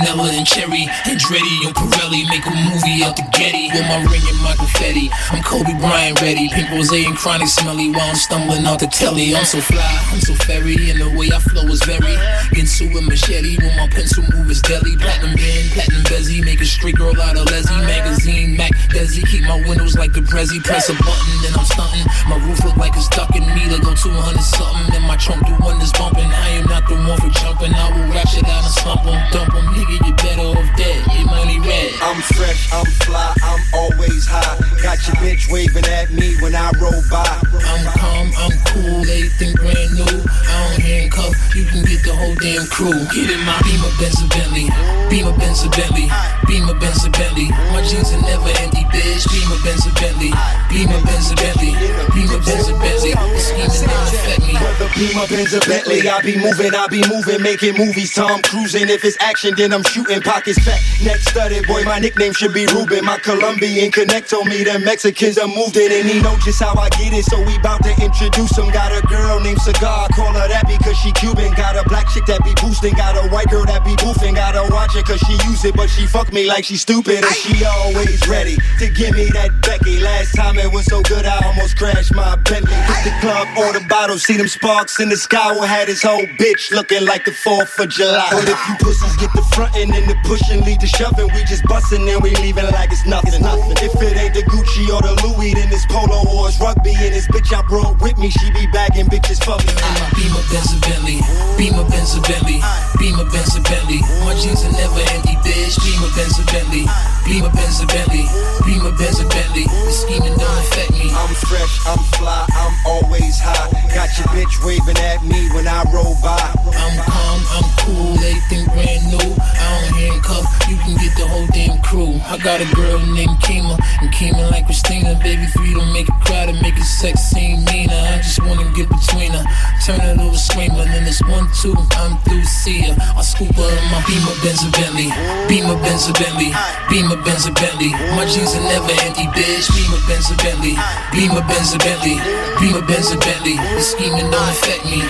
[0.00, 0.88] vanilla and cherry.
[1.04, 3.68] Andretti and Pirelli make a movie out the Getty.
[3.72, 5.10] With my ring and my confetti.
[5.30, 6.48] I'm Kobe Bryant ready.
[6.48, 9.34] Pink rose and chronic smelly while I'm stumbling out the telly.
[9.34, 12.16] I'm so fly, I'm so fairy, and the way I flow is very.
[12.56, 14.96] Ginsu and machete when my pencil move is deadly.
[14.96, 18.56] Platinum band, platinum bezzy, make a straight girl out of Leslie magazine.
[18.56, 20.62] Mac Desi, keep my windows like the Prezi.
[20.62, 22.06] Press a button, then I'm stunting.
[22.30, 24.94] My roof look like it's ducking me to go 200 something.
[24.94, 26.30] And my trunk do one is bumping.
[26.30, 27.74] I am not the one for jumping.
[27.74, 29.66] I will ratchet out and slump 'em, dump 'em.
[29.74, 31.02] Nigga, you better off dead.
[31.10, 31.90] Your money red.
[32.02, 34.56] I'm fresh, I'm fly, I'm always high.
[34.82, 37.26] Got your bitch waving at me when I roll by.
[37.70, 40.16] I'm calm, I'm cool, everything brand new.
[40.46, 42.98] I don't handcuff, you can get the whole damn crew.
[43.10, 44.70] Get in my Beamer Benz Bentley,
[45.10, 46.06] Beamer Benz a Bentley,
[46.46, 47.48] Beamer Benz a Bentley.
[47.74, 49.39] My jeans are never empty, bitch.
[49.40, 50.32] Beamer Benz a Bentley,
[50.68, 51.72] Beamer Benz a Bentley,
[52.12, 53.16] Beamer Benz a Bentley.
[53.16, 54.52] The scheming don't affect me.
[55.00, 58.12] Beamer Benz a Bentley, I be moving, I be moving, making movies.
[58.12, 60.20] Tom cruising, if it's action, then I'm shooting.
[60.20, 63.02] Pockets fat, neck studded, boy, my nickname should be Ruben.
[63.04, 66.76] My Colombian connect told me them Mexicans are moved in, and he know just how
[66.76, 68.68] I get it, so we bout to introduce him.
[68.68, 71.54] Got a girl named Cigar, call her that because she Cuban.
[71.54, 74.36] Got a black chick that be boosting, got a white girl that be boofing.
[74.36, 77.34] Gotta watch it cause she use it, but she fuck me like she stupid, and
[77.34, 79.98] she always ready to give me that Becky.
[80.00, 82.74] Last time it was so good, I almost crashed my Bentley.
[82.74, 85.52] Hit the club, order bottles, see them sparks in the sky.
[85.58, 88.28] We had his whole bitch looking like the 4th of July.
[88.30, 91.64] But if you pussies get the frontin' and the pushing, lead the shoving, we just
[91.64, 93.42] bustin' and we leaving like it's nothing.
[93.80, 96.94] If it ain't the Gucci or the Louis, then it's polo or it's rugby.
[96.98, 99.72] And this bitch I brought with me, she be bagging bitches for me.
[99.76, 101.20] Uh, Beamer Benz a Bentley,
[101.56, 102.58] Beamer Benz a Bentley,
[102.98, 104.00] Beamer Benz a Bentley.
[104.26, 105.76] My jeans are never empty, bitch.
[105.84, 106.84] Beamer Benz a Bentley,
[107.24, 108.26] Beamer Benz a Bentley,
[108.66, 109.64] Beamer Benz a Bentley.
[109.68, 111.12] The scheming don't affect me.
[111.12, 113.68] I'm fresh, I'm fly, I'm always high.
[113.94, 116.40] Got your bitch waving at me when I roll by.
[116.40, 119.30] I'm calm, I'm cool, everything brand new.
[119.36, 122.16] I don't handcuff, you can get the whole damn crew.
[122.24, 125.18] I got a girl named Kima, and Kima like Christina.
[125.20, 127.94] Baby, three don't make it cry to make it sex seem meaner.
[127.94, 129.44] I just wanna get between her,
[129.84, 130.84] turn it over, scream her.
[130.84, 132.96] Then it's one, two, I'm through, see her.
[132.96, 135.10] I scoop her in my Beamer Benz Bentley,
[135.48, 136.54] Beamer Benz a Bentley,
[136.88, 137.90] Beamer Benz a Bentley.
[138.16, 139.66] My jeans are never empty, bitch.
[139.74, 140.76] Beamer Benz a Bentley,
[141.12, 142.16] Beamer Benz a Bentley,
[142.60, 143.56] Beamer Benz a Bentley.
[143.56, 145.02] The scheming don't affect me.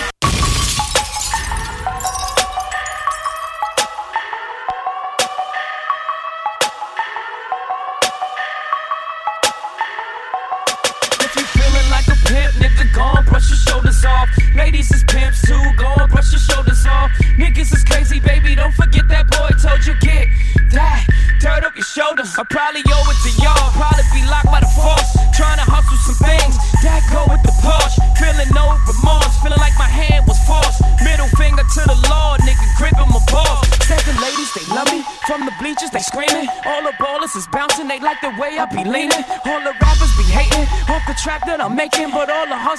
[11.21, 14.29] If you feeling like a pimp, nigga, go on, brush your shoulders off.
[14.55, 17.11] Ladies is pimps too, go on, brush your shoulders off.
[17.37, 19.50] Niggas is crazy, baby, don't forget that boy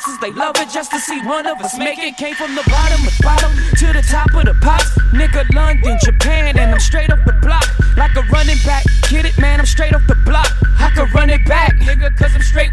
[0.03, 2.17] hustlers they love it just to see one of us make it.
[2.17, 4.91] Came from the bottom of bottom to the top of the pops.
[5.13, 8.85] Nigga, London, Japan, and I'm straight off the block like a running back.
[9.09, 10.51] Get it, man, I'm straight off the block.
[10.79, 12.72] I can run it back, nigga, cause I'm straight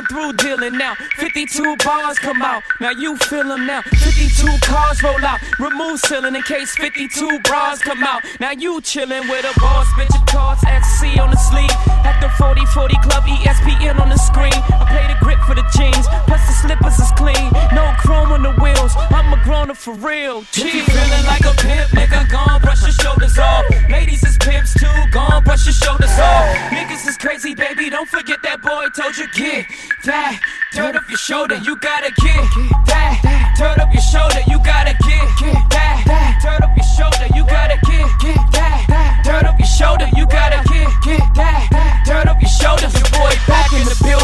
[0.00, 0.94] I'm through dealing now.
[1.18, 3.82] 52 bars come out, now you feel them now.
[3.82, 8.22] 52 cars roll out, remove ceiling in case 52 bras come out.
[8.40, 11.70] Now you chillin' with a boss, bitch, of cards at C on the sleeve.
[12.08, 14.56] At the 40 40 Club, ESPN on the screen.
[14.72, 17.52] I play the grip for the jeans, plus the slippers is clean.
[17.76, 20.40] No chrome on the wheels, I'm a grown up for real.
[20.56, 23.68] If you feeling like a pimp, nigga, gone brush your shoulders off.
[23.90, 26.56] Ladies is pimps too, gone brush your shoulders off.
[26.72, 29.66] Niggas is crazy, baby, don't forget that boy told you get
[30.04, 30.40] that
[30.72, 31.56] dirt off your shoulder.
[31.56, 32.44] You gotta get
[32.86, 34.40] that dirt off your shoulder.
[34.48, 35.28] You gotta get
[35.70, 37.26] that dirt off your shoulder.
[37.36, 38.08] You gotta get
[38.52, 40.08] that dirt off your shoulder.
[40.16, 42.92] You gotta get that dirt off your shoulders.
[42.94, 44.19] Your boy back in the building,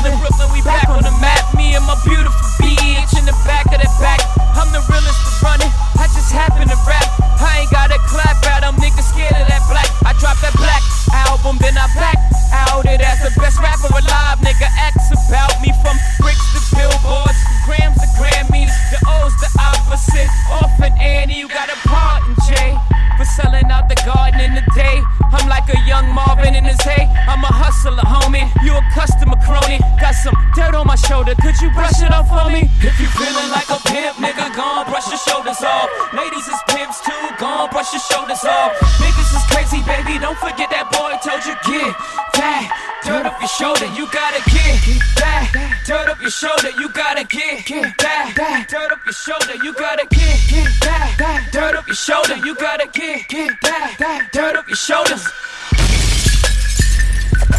[31.26, 31.42] shoulder.
[31.42, 32.70] Could you brush it off for me?
[32.80, 35.88] If you feeling like a pimp, nigga, gon' brush your shoulders off.
[36.12, 38.72] Ladies is pimps too, gon' brush your shoulders off.
[39.00, 40.18] Niggas is crazy, baby.
[40.18, 41.94] Don't forget that boy told you get
[42.34, 42.70] that
[43.04, 43.86] dirt off your shoulder.
[43.94, 46.70] You gotta get that dirt off your shoulder.
[46.78, 47.66] You gotta get
[47.98, 49.54] that dirt off your shoulder.
[49.62, 52.36] You gotta get that dirt off your shoulder.
[52.44, 53.28] You gotta get
[53.62, 55.24] that dirt off your shoulders.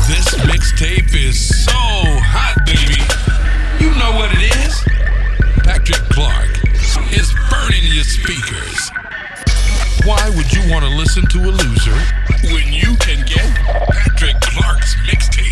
[0.08, 2.56] This mixtape is so hot.
[3.98, 4.84] Know what it is.
[5.64, 6.52] Patrick Clark
[7.12, 8.92] is burning your speakers.
[10.06, 11.98] Why would you want to listen to a loser
[12.54, 13.44] when you can get
[13.90, 15.47] Patrick Clark's mixtape?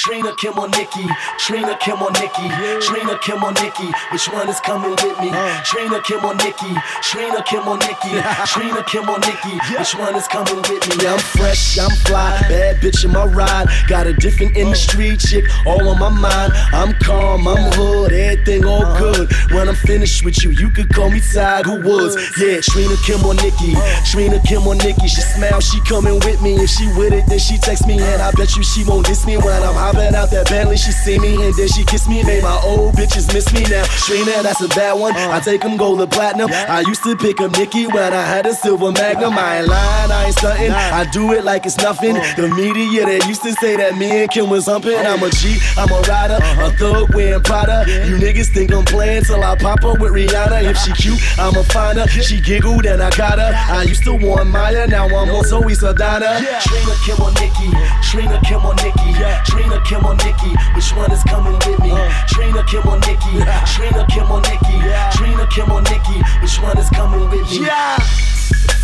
[0.00, 1.04] Trina, Kim, or Nikki?
[1.36, 2.48] Trina, Kim, or Nikki?
[2.80, 3.92] Trina, Kim, or Nikki?
[4.10, 5.28] Which one is coming with me?
[5.28, 5.62] Uh.
[5.62, 6.72] Trina, Kim, or Nikki?
[7.02, 8.16] Trina, Kim, or Nikki?
[8.46, 9.58] Trina, Kim, or Nikki?
[9.76, 11.06] Which one is coming with me?
[11.06, 13.68] I'm fresh, I'm fly, bad bitch in my ride.
[13.88, 14.60] Got a different uh.
[14.60, 16.54] industry chick, all on my mind.
[16.72, 19.12] I'm calm, I'm hood, everything all uh-huh.
[19.12, 19.32] good.
[19.52, 22.16] When I'm finished with you, you could call me Tiger Woods.
[22.40, 23.76] Yeah, Trina, Kim, or Nikki?
[23.76, 24.04] Uh.
[24.06, 25.08] Trina, Kim, or Nikki?
[25.08, 26.54] She smile, she coming with me.
[26.54, 29.26] If she with it, then she text me, and I bet you she won't diss
[29.26, 30.76] me when I'm hopping out that Bentley.
[30.76, 32.22] She see me, and then she kiss me.
[32.22, 33.84] Made my old bitches miss me now.
[34.06, 35.14] Trina, that's a bad one.
[35.14, 35.30] Uh.
[35.32, 36.50] I take them gold and platinum.
[36.50, 39.34] I used to pick up Nikki when I had a silver magnum.
[39.36, 40.70] I ain't lying, I ain't stunting.
[40.70, 42.16] I do it like it's nothing.
[42.16, 42.34] Uh.
[42.36, 44.94] The media, they used to say that me and Kim was humping.
[44.94, 46.70] Oh, I'm a G, I'm a rider, a uh-huh.
[46.78, 47.84] thug wearing Prada.
[48.06, 50.62] You niggas think I'm playing till I pop up with Rihanna.
[50.64, 52.06] If she cute, I'ma find her.
[52.08, 53.52] She giggled and I got her.
[53.54, 56.38] I used to want Maya, now I'm on Zoe Saldana.
[56.62, 57.68] Trina, Kim, or Nikki?
[58.02, 59.12] Trina, Kim, or Nikki?
[59.44, 60.52] Trina, Kim, or Nikki?
[60.74, 61.90] Which one is coming with me?
[61.92, 62.10] Uh.
[62.28, 63.40] Trina, Kim, or Nikki?
[63.72, 64.78] Trina, Kim, or Nikki?
[65.16, 66.22] Trina, Kim, or Nikki?
[66.42, 67.66] Which one is coming with me?
[67.66, 67.98] Yeah.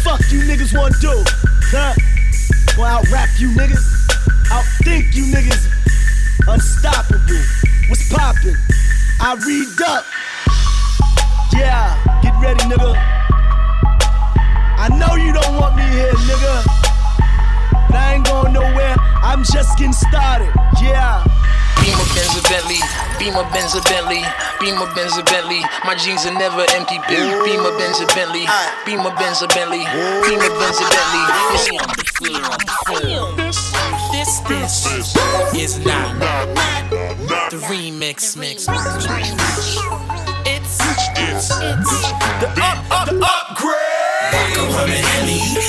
[0.02, 1.24] Fuck you niggas wanna do?
[1.72, 1.94] Huh?
[2.78, 3.84] Well, out rap you niggas.
[4.48, 5.66] Outthink you niggas.
[6.46, 7.42] Unstoppable.
[7.88, 8.54] What's poppin'?
[9.18, 10.04] I read up.
[11.52, 12.94] Yeah, get ready, nigga.
[14.78, 16.85] I know you don't want me here, nigga.
[17.90, 18.96] But I ain't going nowhere.
[19.22, 20.52] I'm just getting started.
[20.80, 21.24] Yeah.
[21.86, 22.80] Beamer Benz a Bentley,
[23.18, 24.22] Beamer Benz a Bentley,
[24.58, 25.62] Beamer Benz a Bentley.
[25.84, 26.98] My jeans are never empty.
[27.06, 28.46] Beamer Beamer Benz a Bentley,
[28.84, 29.86] Beamer Benz a Bentley,
[30.26, 31.24] Beamer Benz a Bentley.
[34.10, 35.16] This, this, this
[35.54, 36.18] is not
[37.50, 38.66] the remix mix.
[40.48, 40.80] It's,
[41.16, 42.02] it's, it's
[42.40, 43.35] the up, up, the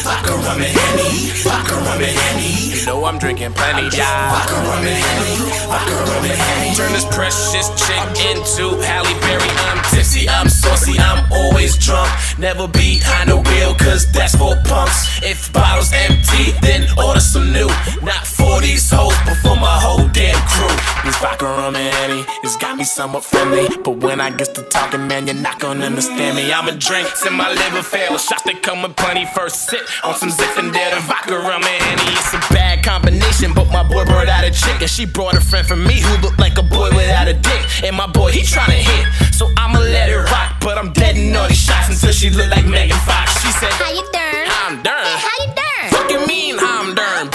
[0.07, 1.35] Vodka, rum, and Henny.
[1.43, 2.79] Vodka, rum, and Henny.
[2.79, 4.31] You know I'm drinking plenty, y'all.
[4.31, 5.35] Vodka, rum, and Henny.
[5.67, 6.75] Vodka, rum, and Henny.
[6.79, 7.99] Turn this precious chick
[8.31, 9.51] into Halle Berry.
[9.67, 12.09] I'm Tipsy, I'm saucy, I'm always drunk.
[12.39, 15.19] Never behind the wheel, cause that's for punks.
[15.21, 17.67] If bottle's empty, then order some new.
[18.01, 18.23] Not
[18.57, 20.75] for these hoes, but for my whole damn crew.
[21.05, 22.25] This vodka, rum, and Henny.
[22.43, 23.67] It's got me somewhat friendly.
[23.83, 26.51] But when I get to talking, man, you're not gonna understand me.
[26.51, 28.25] I'm a drink till my liver fails.
[28.25, 29.25] Shots that come with plenty.
[29.35, 32.09] First sip on some Zinfandel, the vodka, rum, and Henny.
[32.17, 34.81] It's a bad combination, but my boy brought out a chick.
[34.81, 37.61] And she brought a friend from me who looked like a boy without a dick.
[37.83, 39.05] And my boy, he tryna hit.
[39.33, 40.57] So I'ma let it rock.
[40.61, 43.37] But I'm dead in all these shots until she look like Megan Fox.
[43.41, 44.47] She said, How you doing?
[44.65, 45.05] I'm done.
[45.05, 45.87] Hey, How you doing?
[45.93, 47.29] Fucking mean I'm done,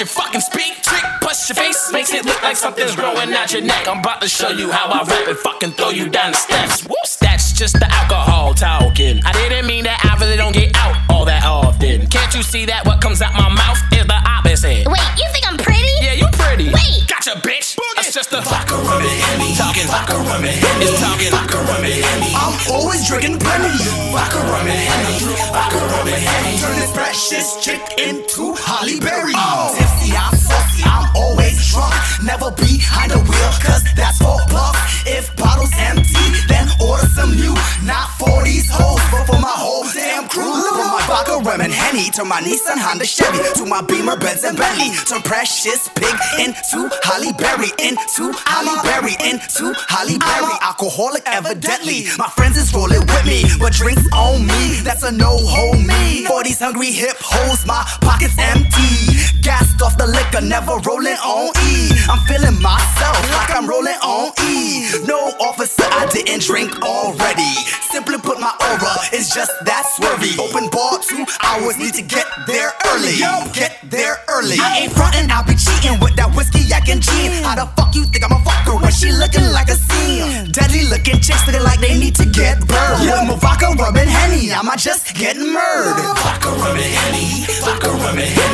[0.00, 3.60] your fucking speak trick, bust your face, makes it look like something's growing out your
[3.60, 3.86] neck.
[3.86, 6.84] I'm about to show you how I rap and fucking throw you down the steps.
[6.84, 9.20] Whoops, that's just the alcohol talking.
[9.26, 12.06] I didn't mean that I really don't get out all that often.
[12.06, 14.88] Can't you see that what comes out my mouth is the opposite?
[14.88, 15.92] Wait, you think I'm pretty?
[16.00, 16.29] Yeah, you
[16.60, 16.74] pretty.
[16.74, 17.08] Wait.
[17.08, 17.76] Gotcha, bitch.
[17.96, 19.54] That's just the vodka rum and Henny.
[19.56, 20.84] Talking vodka rum and Henny.
[20.84, 22.32] It's talking vodka rum and Henny.
[22.36, 23.72] I'm always drinking plenty.
[24.12, 25.18] Vodka rum and Henny.
[25.52, 26.58] Vodka rum and Henny.
[26.58, 29.32] Turn this precious chick into Halle Berry.
[29.36, 29.74] Oh.
[29.76, 31.94] Tipsy, I'm saucy, I'm always drunk.
[32.24, 34.76] Never behind the wheel, cause that's for bluff.
[35.06, 36.59] If bottles empty, then
[36.90, 37.54] order some new.
[37.86, 40.50] Not for these hoes, but for my whole damn crew.
[40.50, 44.44] From my vodka, rum, and Henny to my Nissan, Honda, Chevy, to my Beamer, Benz,
[44.44, 44.90] and Bentley.
[45.06, 50.54] Turn precious pig into Halle Berry, into Halle Berry, into Halle Berry.
[50.60, 52.06] Alcoholic, evidently.
[52.18, 54.80] My friends is rolling with me, but drinks on me.
[54.82, 56.26] That's a no hold me.
[56.26, 59.30] For these hungry hip hoes, my pockets empty.
[59.42, 61.90] Gassed off the liquor, never rolling on E.
[62.10, 64.84] I'm feeling myself like I'm rolling on E.
[65.06, 67.52] No officer, I didn't drink already.
[67.90, 70.38] Simply put, my aura is just that swervy.
[70.38, 73.18] Open bar two hours, need to get there early.
[73.52, 74.56] Get there early.
[74.60, 77.42] I ain't frontin', I'll be cheating with that whiskey, yak, and gin.
[77.42, 80.52] How the fuck you think I'm a fucker when she looking like a scene?
[80.52, 83.02] Deadly looking chicks looking like they need to get burned.
[83.04, 86.16] With my vodka, and Henny, I might just get murdered.
[86.18, 87.46] Vodka and Henny.
[87.62, 88.49] Vodka and Henny.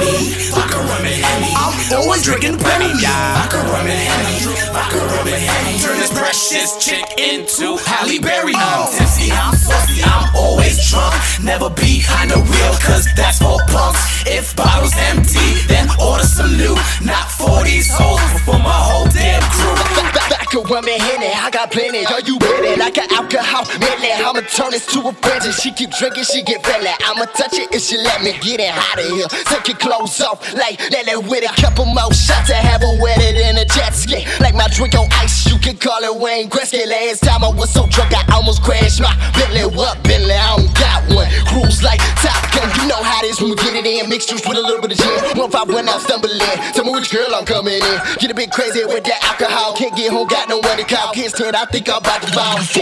[1.93, 2.93] Always drinking plenty.
[3.01, 4.39] Vodka rum and Henny.
[4.73, 5.79] Vodka rum and Henny.
[5.79, 8.53] Turn this precious chick into Halle Berry.
[8.55, 8.91] Oh.
[8.91, 11.15] I'm tipsy, I'm saucy, I'm always drunk.
[11.43, 14.27] Never behind the wheel, cause that's for punks.
[14.27, 16.77] If bottles empty, then order some new.
[17.03, 20.36] Not for these hoes, but for my whole damn crew.
[20.55, 22.07] Woman Henny, I got plenty.
[22.07, 22.81] Are you ready?
[22.81, 24.13] Like an alcohol medley.
[24.13, 25.53] I'ma turn this to a frenzy.
[25.53, 26.91] She keep drinking, she get belly.
[27.05, 29.29] I'ma touch it if she let me get it hot of here.
[29.53, 33.33] Take your clothes off, like it with a couple more shots to have her wetter
[33.37, 34.25] than a jet ski.
[34.41, 36.87] Like my drink on ice, you can call it Wayne Gretzky.
[36.87, 39.67] Last time I was so drunk, I almost crashed my Bentley.
[39.77, 40.35] What Bentley?
[40.35, 41.29] I don't got one.
[41.53, 44.09] Cruise like Top Gun, you know how this when we get it in.
[44.09, 45.39] Mixtures with a little bit of gin.
[45.39, 46.41] One five when I'm stumbling.
[46.73, 47.97] Tell me which girl I'm coming in.
[48.19, 49.77] Get a bit crazy with that alcohol.
[49.77, 51.11] Can't get home, got no other cow.
[51.13, 52.77] Can't stand, I think I'm about to bounce.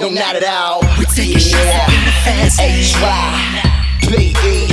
[0.00, 0.80] No, not at all.
[0.98, 1.86] We taking yeah.
[2.22, 3.62] shots H Y
[4.06, 4.70] B E.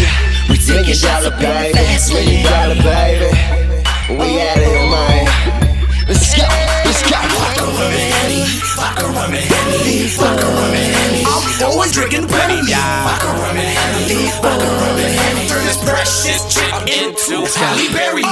[0.50, 1.74] We taking shots up baby.
[2.14, 3.30] Million dollar baby.
[4.14, 5.28] We out of your mind.
[6.08, 6.46] Let's go.
[6.86, 7.18] Let's go.
[7.18, 8.46] Fuck a woman, Henny.
[8.78, 10.08] Fuck a woman, Henny.
[10.08, 11.24] Fuck a woman, Henny.
[11.26, 12.62] I'm always drinking penny.
[12.62, 14.30] Fuck a woman, Henny.
[14.42, 15.48] Fuck a woman, Henny.
[15.50, 18.26] Turn this precious chick into Halle Berry.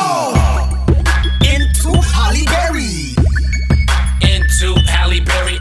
[1.45, 2.66] Into Halle Berry.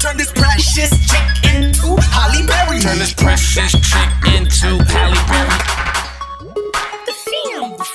[0.07, 2.79] Turn this precious chick into Halle Berry.
[2.79, 5.77] Turn this precious chick into Halle Berry.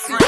[0.09, 0.20] How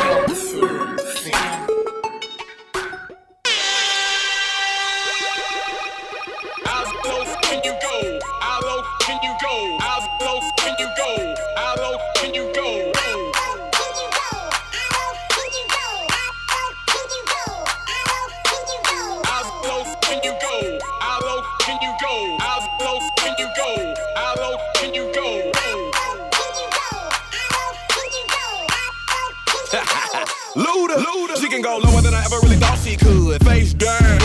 [31.54, 33.38] can go lower than I ever really thought she could.
[33.46, 34.18] Face down.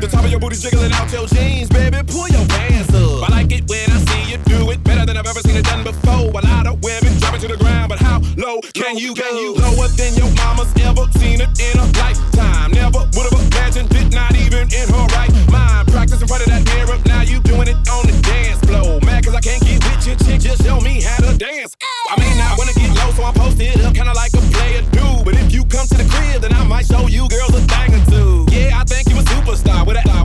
[0.00, 1.96] The top of your booty jiggling out your jeans, baby.
[2.04, 3.24] Pull your pants up.
[3.24, 5.64] I like it when I see you do it better than I've ever seen it
[5.64, 6.28] done before.
[6.28, 9.24] A lot of women drop it to the ground, but how low can you go?
[9.24, 12.76] Can you lower than your mama's ever seen it in a lifetime?
[12.76, 15.88] Never would have imagined it, not even in her right mind.
[15.88, 19.00] Practice in front of that mirror, now you doing it on the dance floor.
[19.08, 21.72] Mad cause I can't get with your chick, just show me how to dance.
[22.12, 25.07] I mean, I wanna get low, so I'm posted up, kinda like a player do.
[25.68, 28.46] Come to the crib, then I might show you girls a thing or two.
[28.50, 29.86] Yeah, I think you a superstar.
[29.86, 30.17] With that,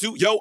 [0.00, 0.40] to yo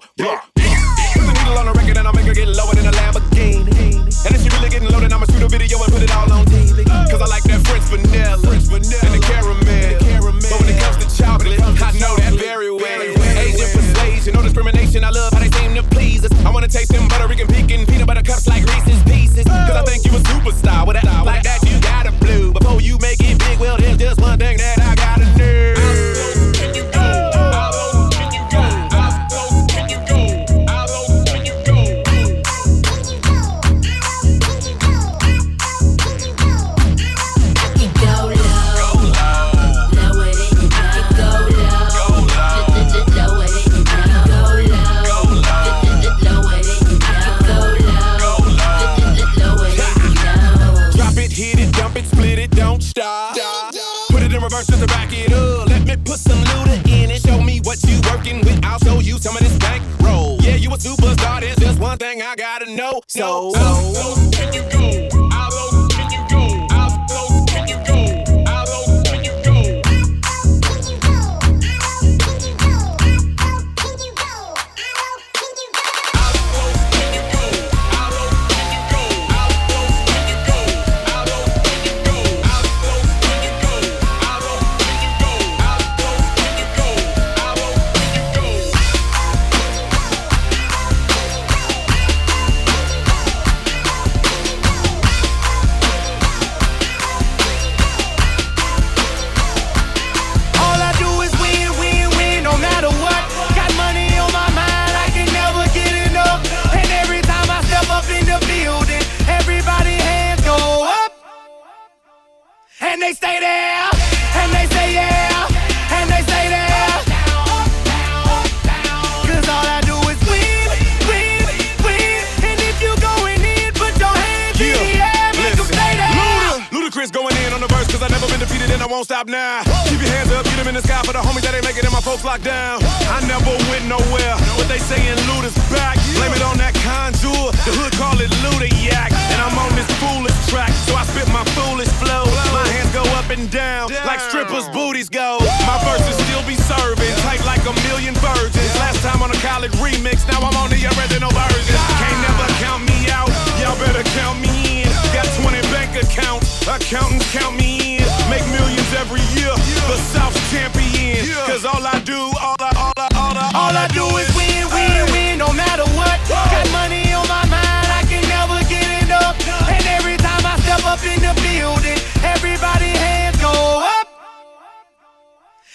[128.90, 129.62] won't stop now.
[129.86, 131.86] Keep your hands up, get them in the sky for the homies that ain't making
[131.86, 132.82] it and my folks locked down.
[133.06, 136.02] I never went nowhere, but they saying Luda's back.
[136.18, 139.14] Blame it on that Conjure, the hood call it Luda yak.
[139.30, 142.26] And I'm on this foolish track, so I spit my foolish flow.
[142.50, 145.38] My hands go up and down, like strippers' booties go.
[145.70, 148.74] My verses still be serving, tight like a million virgins.
[148.82, 151.78] Last time on a college remix, now I'm on the original version.
[152.02, 153.30] Can't never count me out,
[153.62, 154.90] y'all better count me in.
[155.14, 158.04] Got 20 bank accounts, accountants count me in.
[158.30, 159.54] Make millions every year,
[159.88, 161.26] the South champion.
[161.46, 164.68] Cause all I do, all I, all I, all I, All I do is win,
[164.74, 166.18] win, win, no matter what.
[166.30, 169.36] Got money on my mind, I can never get enough.
[169.70, 174.08] And every time I step up in the building, everybody hands go up.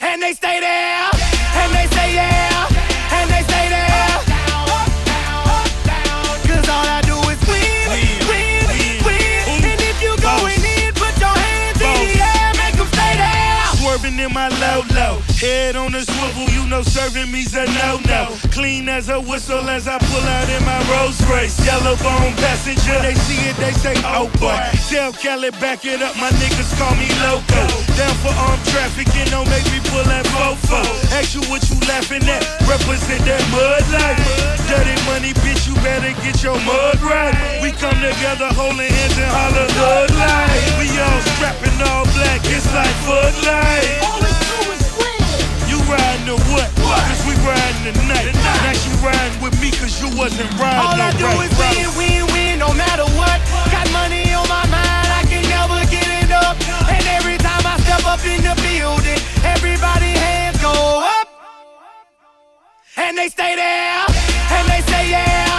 [0.00, 1.10] And they stay there,
[1.60, 2.33] and they say yeah,
[15.40, 18.34] head on the swivel, you know serving me's a no no.
[18.50, 21.58] Clean as a whistle as I pull out in my Rolls Royce.
[21.64, 24.58] Yellow bone passenger, they see it, they say oh boy.
[24.88, 27.62] Tell Kelly back it up, my niggas call me loco.
[27.98, 30.80] Down for armed trafficking, don't make me pull that fofo.
[31.14, 34.54] Ask you what you laughing at, represent that mud life.
[34.68, 37.34] Dirty money, bitch, you better get your mud right.
[37.60, 40.78] We come together holding hands and holler good life.
[40.80, 44.43] We all strapping all black, it's like Bud Light.
[45.84, 46.68] You riding the what?
[46.80, 48.32] Cause we riding the night.
[48.32, 51.44] Now she riding with me cause you wasn't riding All no I do right
[51.76, 53.36] is win, win, win, no matter what.
[53.68, 56.56] Got money on my mind, I can never get it up.
[56.88, 61.28] And every time I step up in the building, everybody hands go up.
[62.96, 64.06] And they stay there,
[64.56, 65.53] and they say yeah,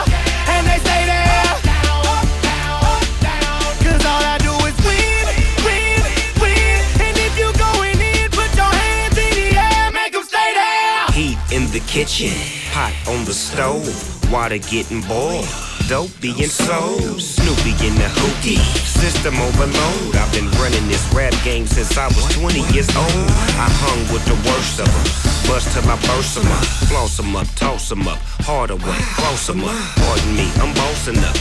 [11.95, 12.35] kitchen,
[12.73, 13.87] pot on the stove,
[14.29, 15.47] water getting boiled.
[15.87, 20.13] Dope being sold, Snoopy in the hookie, system overload.
[20.13, 23.29] I've been running this rap game since I was 20 years old.
[23.55, 25.07] I hung with the worst of them,
[25.47, 29.47] bust till I burst 'em up, floss 'em up, toss 'em up, harder way, close
[29.47, 29.79] 'em up.
[29.95, 31.37] Pardon me, I'm bossing up,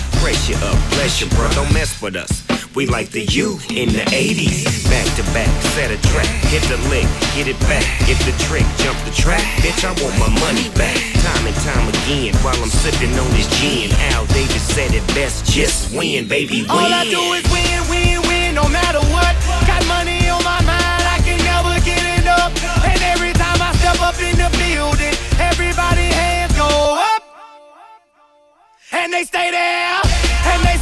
[0.48, 2.43] you up, bless you, bro, don't mess with us.
[2.74, 4.66] We like the U in the 80s.
[4.90, 8.66] Back to back, set a track, hit the lick, get it back, get the trick,
[8.82, 9.42] jump the track.
[9.62, 10.98] Bitch, I want my money back.
[11.22, 13.90] Time and time again, while I'm sipping on this gin.
[14.10, 16.70] Al Davis said it best, just win, baby, win.
[16.70, 19.32] All I do is win, win, win, no matter what.
[19.70, 22.50] Got money on my mind, I can never get enough.
[22.82, 27.22] And every time I step up in the building, everybody hands go up.
[28.92, 30.00] And they stay there,
[30.50, 30.73] and they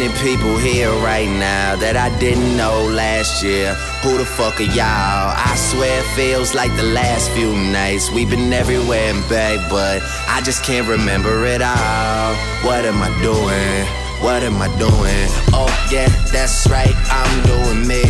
[0.00, 3.74] many people here right now that I didn't know last year.
[4.02, 5.34] Who the fuck are y'all?
[5.36, 8.10] I swear it feels like the last few nights.
[8.10, 12.34] We've been everywhere and back, but I just can't remember it all.
[12.64, 13.86] What am I doing?
[14.24, 15.28] What am I doing?
[15.52, 16.96] Oh, yeah, that's right.
[17.10, 18.04] I'm doing me.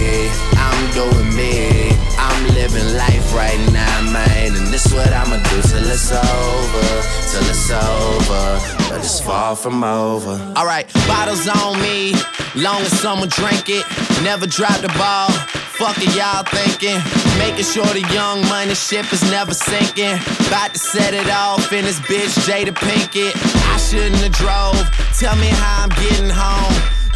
[0.55, 2.00] I'm doing me.
[2.41, 4.57] I'm living life right now, man.
[4.57, 6.89] And this what I'ma do till it's over.
[7.29, 8.45] Till it's over.
[8.89, 10.41] But it's far from over.
[10.57, 12.15] Alright, bottles on me,
[12.57, 13.85] long as someone drink it.
[14.23, 15.29] Never drop the ball.
[15.77, 17.01] Fuck it, y'all thinking.
[17.39, 20.17] Making sure the young money ship is never sinking.
[20.49, 23.37] About to set it off in this bitch, Jada Pinkett.
[23.69, 24.81] I shouldn't have drove.
[25.19, 27.00] Tell me how I'm getting home.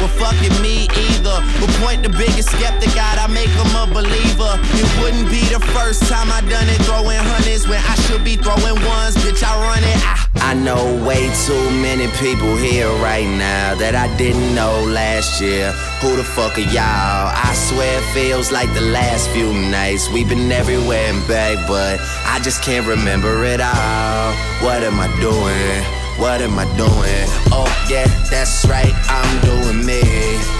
[0.00, 1.38] Well, fucking me either.
[1.60, 4.56] But point the biggest skeptic out, I make him a believer.
[4.80, 8.36] It wouldn't be the first time I done it, throwing hundreds when I should be
[8.36, 9.14] throwing ones.
[9.20, 10.00] Bitch, I run it.
[10.02, 10.20] I
[10.50, 15.70] I know way too many people here right now that I didn't know last year.
[16.00, 17.30] Who the fuck are y'all?
[17.30, 20.10] I swear it feels like the last few nights.
[20.10, 24.32] We've been everywhere and back, but I just can't remember it all.
[24.64, 25.99] What am I doing?
[26.20, 27.26] What am I doing?
[27.50, 28.92] Oh, yeah, that's right.
[29.08, 30.02] I'm doing me.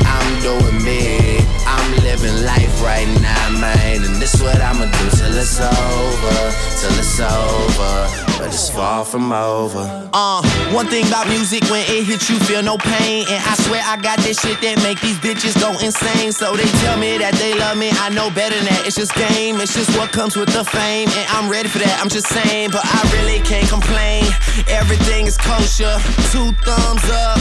[0.09, 1.60] I'm doing me.
[1.71, 4.03] I'm living life right now, man.
[4.03, 6.39] And this what I'ma do till it's over.
[6.81, 7.95] Till it's over.
[8.39, 10.11] But it's far from over.
[10.13, 10.43] Uh,
[10.73, 13.27] one thing about music, when it hits you, feel no pain.
[13.29, 16.33] And I swear I got this shit that make these bitches go insane.
[16.33, 18.87] So they tell me that they love me, I know better than that.
[18.87, 21.09] It's just game, it's just what comes with the fame.
[21.15, 24.25] And I'm ready for that, I'm just saying, but I really can't complain.
[24.69, 25.95] Everything is kosher,
[26.33, 27.39] two thumbs up.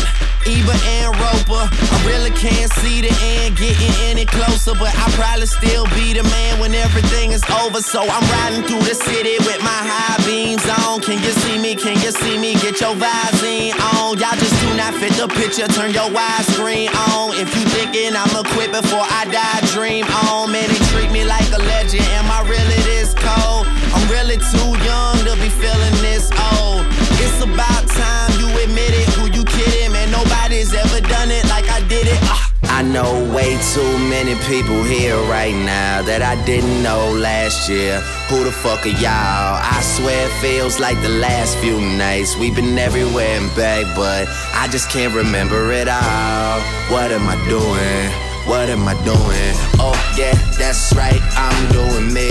[0.47, 5.45] Ebert and Roeper, I really can't see the end getting any closer, but I'll probably
[5.45, 7.81] still be the man when everything is over.
[7.81, 11.01] So I'm riding through the city with my high beams on.
[11.01, 11.75] Can you see me?
[11.75, 12.53] Can you see me?
[12.59, 14.17] Get your Visine on.
[14.17, 15.67] Y'all just do not fit the picture.
[15.67, 17.37] Turn your widescreen on.
[17.37, 20.51] If you thinking I'ma quit before I die, dream on.
[20.51, 22.03] Man, they treat me like a legend.
[22.17, 23.67] Am I really this cold?
[23.93, 26.83] I'm really too young to be feeling this old.
[27.21, 29.07] It's about time you admit it.
[29.15, 30.11] Who you kidding, man?
[30.11, 32.19] Nobody's ever done it like I did it.
[32.23, 32.48] Ah.
[32.79, 37.99] I know way too many people here right now that I didn't know last year.
[38.29, 39.59] Who the fuck are y'all?
[39.59, 42.37] I swear it feels like the last few nights.
[42.37, 46.61] We've been everywhere and back, but I just can't remember it all.
[46.87, 48.28] What am I doing?
[48.47, 49.55] What am I doing?
[49.79, 51.21] Oh, yeah, that's right.
[51.35, 52.29] I'm doing me.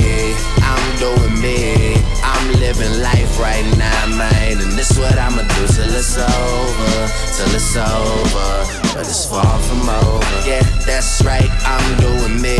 [0.63, 1.95] I'm doing me.
[2.23, 4.59] I'm living life right now, man.
[4.61, 6.95] And this what I'ma do till it's over.
[7.37, 8.51] Till it's over.
[8.95, 10.49] But it's far from over.
[10.49, 11.51] Yeah, that's right.
[11.65, 12.59] I'm doing me.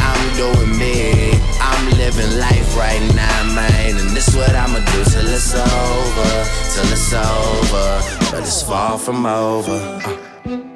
[0.00, 1.32] I'm doing me.
[1.60, 3.96] I'm living life right now, man.
[3.96, 6.32] And this what I'ma do till it's over.
[6.72, 8.30] Till it's over.
[8.30, 10.00] But it's far from over.
[10.46, 10.75] Uh.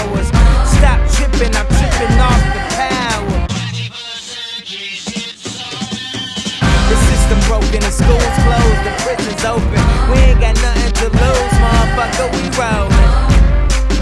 [7.71, 9.79] Broken, the schools closed, the prisons open.
[10.11, 13.07] We ain't got nothing to lose, motherfucker, we rollin'.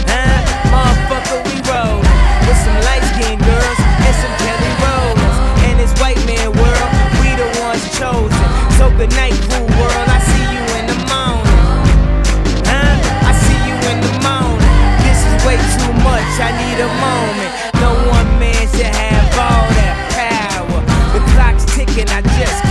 [0.09, 0.41] Huh?
[0.73, 2.01] Motherfucker, we rollin'.
[2.49, 5.37] With some light skinned girls and some Kelly Rowlands.
[5.69, 6.89] In this white man world,
[7.21, 8.49] we the ones chosen.
[8.81, 11.61] So good night, cool world, I see you in the morning.
[12.65, 12.97] Huh?
[13.29, 14.73] I see you in the morning.
[15.05, 17.53] This is way too much, I need a moment.
[17.77, 20.81] No one man should have all that power.
[21.13, 22.68] The clock's ticking, I just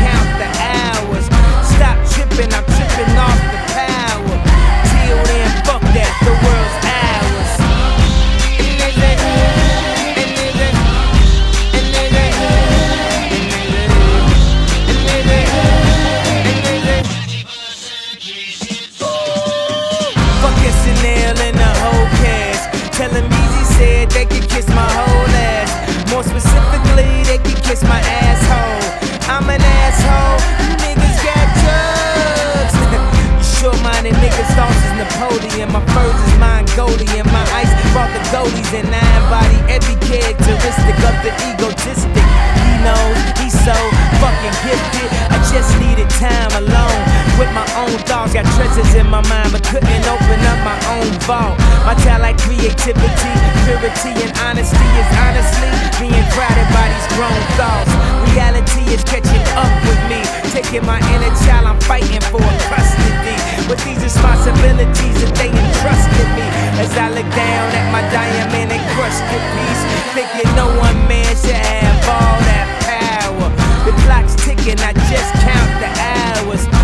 [27.68, 28.80] kiss my asshole.
[29.28, 30.40] I'm an asshole.
[30.64, 32.74] You niggas got drugs.
[33.36, 35.68] You Short-minded niggas' thoughts is Napoleon.
[35.70, 39.96] My furs is mine, Goldie, and My ice brought the goldies, and I embody every
[40.08, 42.24] characteristic of the egotistic.
[42.64, 43.76] He knows he's so
[44.22, 45.08] fucking gifted.
[45.28, 48.34] I just needed time alone with my own thoughts.
[48.34, 51.56] Got treasures in my mind, but couldn't open up my own vault.
[51.86, 53.32] My talent, creativity,
[53.64, 55.70] purity, and honesty is honestly
[56.02, 57.88] being crowded by these grown thoughts.
[58.34, 60.20] Reality is catching up with me,
[60.50, 61.70] taking my inner child.
[61.70, 63.38] I'm fighting for custody
[63.70, 66.46] with these responsibilities that they entrusted me.
[66.82, 69.82] As I look down at my diamond encrusted piece,
[70.12, 73.48] thinking no one man should have all that power.
[73.86, 76.77] The clock's ticking, I just count the hours.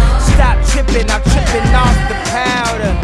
[0.75, 3.04] Stop tripping, I'm tripping off the powder.